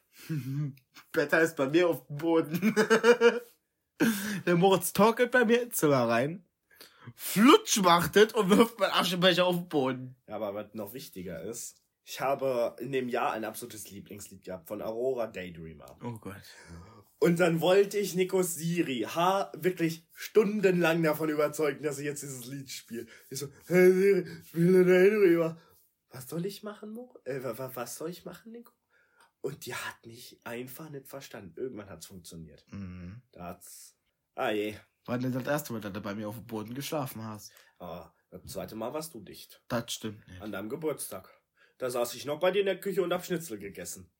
Better 1.12 1.42
ist 1.42 1.56
bei 1.56 1.68
mir 1.68 1.90
auf 1.90 2.06
dem 2.08 2.18
Boden. 2.18 2.76
Der 4.46 4.56
Moritz 4.56 4.94
torkelt 4.94 5.30
bei 5.32 5.46
mir 5.46 5.62
ins 5.62 5.78
Zimmer 5.78 6.08
rein, 6.10 6.44
flutsch 7.16 7.78
machtet 7.82 8.34
und 8.34 8.50
wirft 8.50 8.80
meinen 8.80 8.94
Aschenbecher 8.94 9.46
auf 9.46 9.56
den 9.56 9.70
Boden. 9.70 10.16
Ja, 10.28 10.38
aber 10.38 10.56
was 10.56 10.74
noch 10.74 10.94
wichtiger 10.94 11.44
ist, 11.44 11.78
ich 12.04 12.20
habe 12.20 12.76
in 12.80 12.92
dem 12.92 13.10
Jahr 13.10 13.34
ein 13.34 13.46
absolutes 13.46 13.92
Lieblingslied 13.92 14.44
gehabt 14.44 14.68
von 14.68 14.82
Aurora 14.82 15.28
Daydreamer. 15.28 15.98
Oh 16.04 16.18
Gott. 16.18 16.42
Und 17.20 17.40
dann 17.40 17.62
wollte 17.62 18.00
ich 18.00 18.16
Nikos 18.16 18.56
Siri 18.56 19.02
ha 19.02 19.52
wirklich 19.56 20.08
stundenlang 20.14 21.04
davon 21.04 21.30
überzeugen, 21.30 21.84
dass 21.84 22.00
ich 22.00 22.06
jetzt 22.06 22.24
dieses 22.24 22.46
Lied 22.46 22.72
spiele. 22.72 23.06
Ich 23.30 23.38
so, 23.38 23.48
hey 23.68 23.92
Siri, 23.94 24.26
spiele 24.44 24.86
Daydreamer. 24.86 25.58
Was 26.12 26.30
soll 26.30 26.46
ich 26.46 26.64
machen, 26.64 26.92
Mo? 26.92 27.16
Äh, 27.26 27.42
wa- 27.44 27.58
wa- 27.58 27.72
was 27.74 27.96
soll 27.98 28.10
ich 28.10 28.26
machen, 28.26 28.52
Nico? 28.52 28.74
Und 29.42 29.66
die 29.66 29.74
hat 29.74 30.06
mich 30.06 30.40
einfach 30.44 30.90
nicht 30.90 31.08
verstanden. 31.08 31.54
Irgendwann 31.58 31.90
hat's 31.90 32.06
funktioniert. 32.06 32.66
Mhm. 32.72 33.22
Da 33.32 33.46
hat's. 33.46 33.98
Ah 34.36 34.52
je. 34.52 34.76
Denn 35.08 35.32
das 35.32 35.48
erste 35.48 35.74
Mal, 35.74 35.82
dass 35.82 35.94
du 35.94 36.02
bei 36.02 36.14
mir 36.14 36.30
auf 36.30 36.36
dem 36.36 36.46
Boden 36.46 36.74
geschlafen 36.76 37.24
hast? 37.24 37.52
Aber 37.80 38.14
das 38.30 38.44
zweite 38.46 38.76
Mal 38.76 38.94
warst 38.94 39.14
du 39.14 39.20
dicht. 39.22 39.64
Das 39.68 39.92
stimmt 39.92 40.26
nicht. 40.28 40.42
An 40.42 40.52
deinem 40.52 40.70
Geburtstag. 40.70 41.28
Da 41.80 41.90
saß 41.90 42.14
ich 42.14 42.26
noch 42.26 42.40
bei 42.40 42.52
dir 42.52 42.60
in 42.60 42.68
der 42.68 42.80
Küche 42.80 43.02
und 43.02 43.12
hab 43.12 43.26
Schnitzel 43.26 43.58
gegessen. 43.58 44.12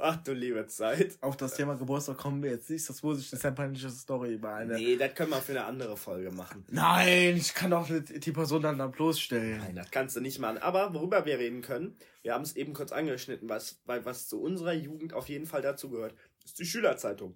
Ach 0.00 0.16
du 0.22 0.32
liebe 0.32 0.66
Zeit. 0.68 1.18
Auf 1.20 1.36
das 1.36 1.54
Thema 1.54 1.74
Geburtstag 1.74 2.18
kommen 2.18 2.42
wir 2.42 2.52
jetzt 2.52 2.70
nicht. 2.70 2.88
Das 2.88 3.02
muss 3.02 3.18
ich, 3.18 3.30
das 3.30 3.40
ist 3.40 3.46
eine 3.46 3.56
peinliche 3.56 3.90
Story 3.90 4.34
über 4.34 4.54
eine. 4.54 4.74
Nee, 4.76 4.96
das 4.96 5.14
können 5.14 5.30
wir 5.30 5.42
für 5.42 5.52
eine 5.52 5.64
andere 5.64 5.96
Folge 5.96 6.30
machen. 6.30 6.64
Nein, 6.70 7.36
ich 7.36 7.52
kann 7.52 7.72
doch 7.72 7.88
nicht 7.88 8.24
die 8.24 8.32
Person 8.32 8.62
dann, 8.62 8.78
dann 8.78 8.92
bloßstellen. 8.92 9.58
Nein, 9.58 9.76
das 9.76 9.90
kannst 9.90 10.14
du 10.14 10.20
nicht 10.20 10.38
machen. 10.38 10.58
Aber 10.58 10.94
worüber 10.94 11.26
wir 11.26 11.38
reden 11.38 11.62
können, 11.62 11.96
wir 12.22 12.34
haben 12.34 12.44
es 12.44 12.54
eben 12.54 12.74
kurz 12.74 12.92
angeschnitten, 12.92 13.48
was, 13.48 13.80
weil 13.86 14.04
was 14.04 14.28
zu 14.28 14.40
unserer 14.40 14.72
Jugend 14.72 15.14
auf 15.14 15.28
jeden 15.28 15.46
Fall 15.46 15.62
dazu 15.62 15.90
gehört, 15.90 16.14
ist 16.44 16.58
die 16.60 16.66
Schülerzeitung. 16.66 17.34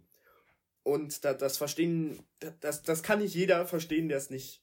Und 0.85 1.25
das, 1.25 1.39
das 1.39 1.57
verstehen, 1.57 2.21
das, 2.61 2.83
das 2.83 3.03
kann 3.03 3.19
nicht 3.19 3.35
jeder 3.35 3.67
verstehen, 3.67 4.09
der 4.09 4.19
es 4.19 4.31
nicht 4.31 4.63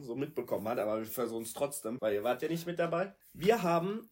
so 0.00 0.14
mitbekommen 0.14 0.68
hat, 0.68 0.78
aber 0.78 0.98
wir 0.98 1.06
versuchen 1.06 1.44
es 1.44 1.54
trotzdem, 1.54 1.96
weil 2.00 2.14
ihr 2.14 2.24
wart 2.24 2.42
ja 2.42 2.48
nicht 2.48 2.66
mit 2.66 2.78
dabei. 2.78 3.14
Wir 3.32 3.62
haben, 3.62 4.08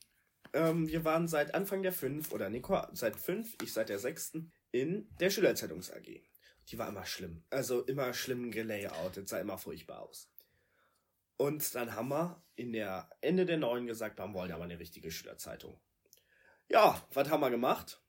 ähm, 0.55 0.89
wir 0.89 1.05
waren 1.05 1.29
seit 1.29 1.55
Anfang 1.55 1.83
der 1.83 1.93
fünf, 1.93 2.33
oder 2.33 2.49
Nico 2.49 2.81
seit 2.93 3.17
fünf, 3.17 3.55
ich 3.63 3.73
seit 3.73 3.89
der 3.89 3.99
sechsten, 3.99 4.53
in 4.71 5.09
der 5.21 5.31
Schülerzeitungs 5.31 5.91
AG. 5.91 6.23
Die 6.69 6.79
war 6.79 6.89
immer 6.89 7.05
schlimm. 7.05 7.45
Also 7.51 7.83
immer 7.83 8.15
schlimm 8.15 8.51
gelayoutet, 8.51 9.29
sah 9.29 9.39
immer 9.39 9.59
furchtbar 9.59 10.01
aus. 10.01 10.31
Und 11.37 11.75
dann 11.75 11.95
haben 11.95 12.09
wir 12.09 12.43
in 12.55 12.73
der 12.73 13.11
Ende 13.21 13.45
der 13.45 13.59
neuen 13.59 13.87
gesagt, 13.87 14.19
wir 14.19 14.33
wollen 14.33 14.53
aber 14.53 14.65
eine 14.65 14.79
richtige 14.79 15.11
Schülerzeitung. 15.11 15.79
Ja, 16.69 17.05
was 17.13 17.29
haben 17.29 17.41
wir 17.41 17.51
gemacht? 17.51 18.01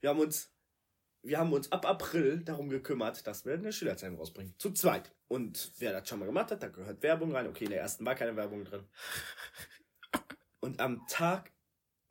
Wir 0.00 0.10
haben 0.10 0.18
uns, 0.18 0.52
wir 1.22 1.38
haben 1.38 1.52
uns 1.52 1.70
ab 1.72 1.86
April 1.86 2.40
darum 2.44 2.68
gekümmert, 2.68 3.26
dass 3.26 3.46
wir 3.46 3.54
eine 3.54 3.72
Schülerzeitung 3.72 4.18
rausbringen. 4.18 4.54
Zu 4.58 4.72
zweit. 4.72 5.12
Und 5.28 5.72
wer 5.78 5.92
das 5.92 6.08
schon 6.08 6.18
mal 6.18 6.26
gemacht 6.26 6.50
hat, 6.50 6.62
da 6.62 6.68
gehört 6.68 7.02
Werbung 7.02 7.32
rein. 7.32 7.46
Okay, 7.46 7.64
in 7.64 7.70
der 7.70 7.80
ersten 7.80 8.04
war 8.04 8.16
keine 8.16 8.36
Werbung 8.36 8.64
drin. 8.64 8.84
Und 10.64 10.80
am 10.80 11.06
Tag 11.08 11.52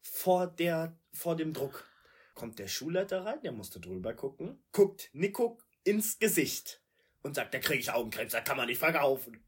vor 0.03 0.45
der, 0.45 0.95
vor 1.11 1.35
dem 1.35 1.53
Druck 1.53 1.89
kommt 2.35 2.59
der 2.59 2.67
Schulleiter 2.67 3.25
rein, 3.25 3.41
der 3.41 3.51
musste 3.51 3.79
drüber 3.79 4.13
gucken, 4.13 4.63
guckt 4.71 5.09
Nico 5.11 5.59
ins 5.83 6.19
Gesicht 6.19 6.79
und 7.23 7.33
sagt, 7.33 7.55
da 7.55 7.57
kriege 7.57 7.79
ich 7.79 7.91
Augenkrebs, 7.91 8.33
das 8.33 8.43
kann 8.43 8.57
man 8.57 8.67
nicht 8.67 8.77
verkaufen. 8.77 9.43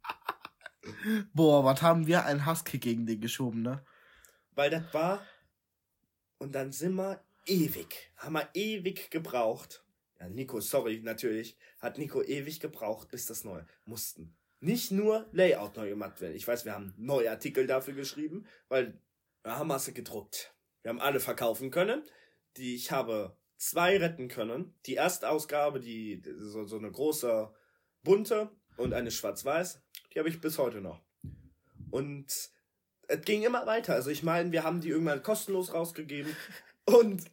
Boah, 1.36 1.64
was 1.64 1.84
haben 1.84 2.08
wir 2.08 2.26
einen 2.26 2.48
Hasskick 2.48 2.82
gegen 2.82 3.06
den 3.06 3.22
geschoben, 3.22 3.62
ne? 3.62 3.86
Weil 4.54 4.72
das 4.72 4.92
war. 4.92 5.24
Und 6.40 6.56
dann 6.56 6.72
sind 6.72 6.96
wir 6.96 7.24
ewig. 7.46 8.12
Haben 8.18 8.34
wir 8.34 8.50
ewig 8.56 9.12
gebraucht. 9.12 9.86
Ja, 10.20 10.30
Nico, 10.30 10.60
sorry, 10.62 11.02
natürlich. 11.04 11.56
Hat 11.80 12.00
Nico 12.00 12.24
ewig 12.24 12.60
gebraucht, 12.60 13.10
bis 13.10 13.28
das 13.28 13.44
neu. 13.44 13.62
Mussten. 13.86 14.36
Nicht 14.66 14.90
nur 14.90 15.28
Layout 15.32 15.78
neu 15.78 15.90
gemacht 15.90 16.22
werden. 16.22 16.36
Ich 16.36 16.48
weiß, 16.48 16.66
wir 16.66 16.74
haben 16.74 16.96
neue 16.98 17.30
Artikel 17.30 17.68
dafür 17.68 17.94
geschrieben, 17.94 18.48
weil 18.68 19.00
wir 19.44 19.60
haben 19.60 19.78
sie 19.78 19.94
gedruckt. 19.94 20.56
Wir 20.82 20.90
haben 20.90 21.00
alle 21.00 21.20
verkaufen 21.20 21.70
können. 21.70 22.02
Die, 22.58 22.74
ich 22.74 22.92
habe 22.92 23.38
zwei 23.58 23.96
retten 23.98 24.28
können. 24.28 24.74
Die 24.88 24.96
erste 24.96 25.30
Ausgabe, 25.30 25.80
die, 25.80 26.24
so, 26.38 26.66
so 26.66 26.80
eine 26.80 26.92
große 26.92 27.54
bunte 28.02 28.50
und 28.76 28.94
eine 28.94 29.12
schwarz-weiß, 29.12 29.84
die 30.12 30.18
habe 30.18 30.30
ich 30.30 30.42
bis 30.42 30.58
heute 30.58 30.82
noch. 30.82 31.00
Und 31.92 32.26
es 33.08 33.22
ging 33.24 33.44
immer 33.44 33.68
weiter. 33.68 33.94
Also 33.94 34.10
ich 34.10 34.24
meine, 34.24 34.52
wir 34.52 34.64
haben 34.64 34.82
die 34.82 34.90
irgendwann 34.90 35.22
kostenlos 35.22 35.76
rausgegeben. 35.76 36.36
Und, 36.86 37.24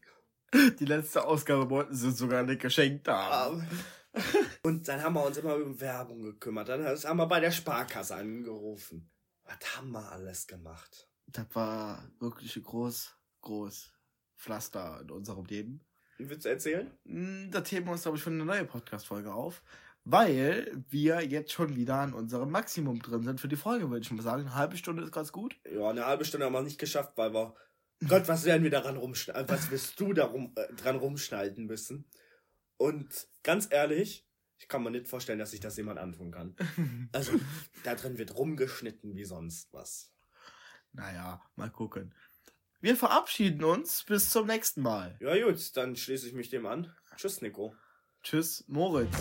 Die 0.80 0.84
letzte 0.84 1.26
Ausgabe 1.26 1.70
wollten 1.70 1.94
sie 1.94 2.10
sogar 2.10 2.42
nicht 2.42 2.60
geschenkt 2.60 3.08
haben. 3.08 3.60
ähm, 3.60 3.78
und 4.62 4.86
dann 4.88 5.02
haben 5.02 5.14
wir 5.14 5.24
uns 5.24 5.38
immer 5.38 5.54
um 5.56 5.80
Werbung 5.80 6.22
gekümmert. 6.22 6.68
Dann 6.68 6.84
haben 6.84 7.16
wir 7.16 7.26
bei 7.26 7.40
der 7.40 7.50
Sparkasse 7.50 8.14
angerufen. 8.16 9.10
Was 9.44 9.76
haben 9.76 9.92
wir 9.92 10.12
alles 10.12 10.46
gemacht? 10.46 11.08
Das 11.26 11.46
war 11.54 12.10
wirklich 12.20 12.56
ein 12.56 12.62
groß, 12.62 13.16
groß 13.40 13.92
Pflaster 14.36 15.00
in 15.02 15.10
unserem 15.10 15.44
Leben. 15.46 15.84
Willst 16.18 16.44
du 16.44 16.50
erzählen? 16.50 16.90
Mm, 17.04 17.50
Das 17.50 17.68
Thema 17.68 17.94
ist, 17.94 18.02
glaube 18.02 18.18
ich, 18.18 18.22
für 18.22 18.30
eine 18.30 18.44
neue 18.44 18.64
Podcast-Folge 18.64 19.32
auf. 19.32 19.62
Weil 20.04 20.84
wir 20.90 21.20
jetzt 21.22 21.52
schon 21.52 21.76
wieder 21.76 21.94
an 21.94 22.12
unserem 22.12 22.50
Maximum 22.50 23.00
drin 23.00 23.22
sind 23.22 23.40
für 23.40 23.46
die 23.48 23.56
Folge, 23.56 23.88
würde 23.88 24.02
ich 24.02 24.10
mal 24.10 24.22
sagen. 24.22 24.42
Eine 24.42 24.54
halbe 24.56 24.76
Stunde 24.76 25.04
ist 25.04 25.12
ganz 25.12 25.30
gut. 25.30 25.56
Ja, 25.70 25.90
eine 25.90 26.06
halbe 26.06 26.24
Stunde 26.24 26.46
haben 26.46 26.52
wir 26.52 26.62
nicht 26.62 26.80
geschafft, 26.80 27.12
weil 27.16 27.32
wir. 27.32 27.54
Gott, 28.08 28.26
was 28.26 28.44
werden 28.44 28.64
wir 28.64 28.70
daran 28.70 28.96
rumschneiden? 28.96 29.48
Was 29.48 29.70
wirst 29.70 30.00
du 30.00 30.12
darum, 30.12 30.52
äh, 30.56 30.72
dran 30.74 30.96
rumschneiden 30.96 31.66
müssen? 31.66 32.04
Und 32.78 33.28
ganz 33.42 33.68
ehrlich, 33.70 34.26
ich 34.58 34.68
kann 34.68 34.82
mir 34.82 34.90
nicht 34.90 35.08
vorstellen, 35.08 35.38
dass 35.38 35.50
sich 35.50 35.60
das 35.60 35.76
jemand 35.76 35.98
antun 35.98 36.30
kann. 36.30 36.56
Also, 37.12 37.32
da 37.84 37.94
drin 37.94 38.18
wird 38.18 38.36
rumgeschnitten 38.36 39.16
wie 39.16 39.24
sonst 39.24 39.72
was. 39.72 40.12
Naja, 40.92 41.42
mal 41.56 41.70
gucken. 41.70 42.14
Wir 42.80 42.96
verabschieden 42.96 43.64
uns. 43.64 44.04
Bis 44.04 44.30
zum 44.30 44.46
nächsten 44.46 44.82
Mal. 44.82 45.16
Ja, 45.20 45.36
gut, 45.44 45.76
dann 45.76 45.96
schließe 45.96 46.26
ich 46.26 46.34
mich 46.34 46.50
dem 46.50 46.66
an. 46.66 46.94
Tschüss, 47.16 47.40
Nico. 47.40 47.74
Tschüss, 48.22 48.64
Moritz. 48.68 49.16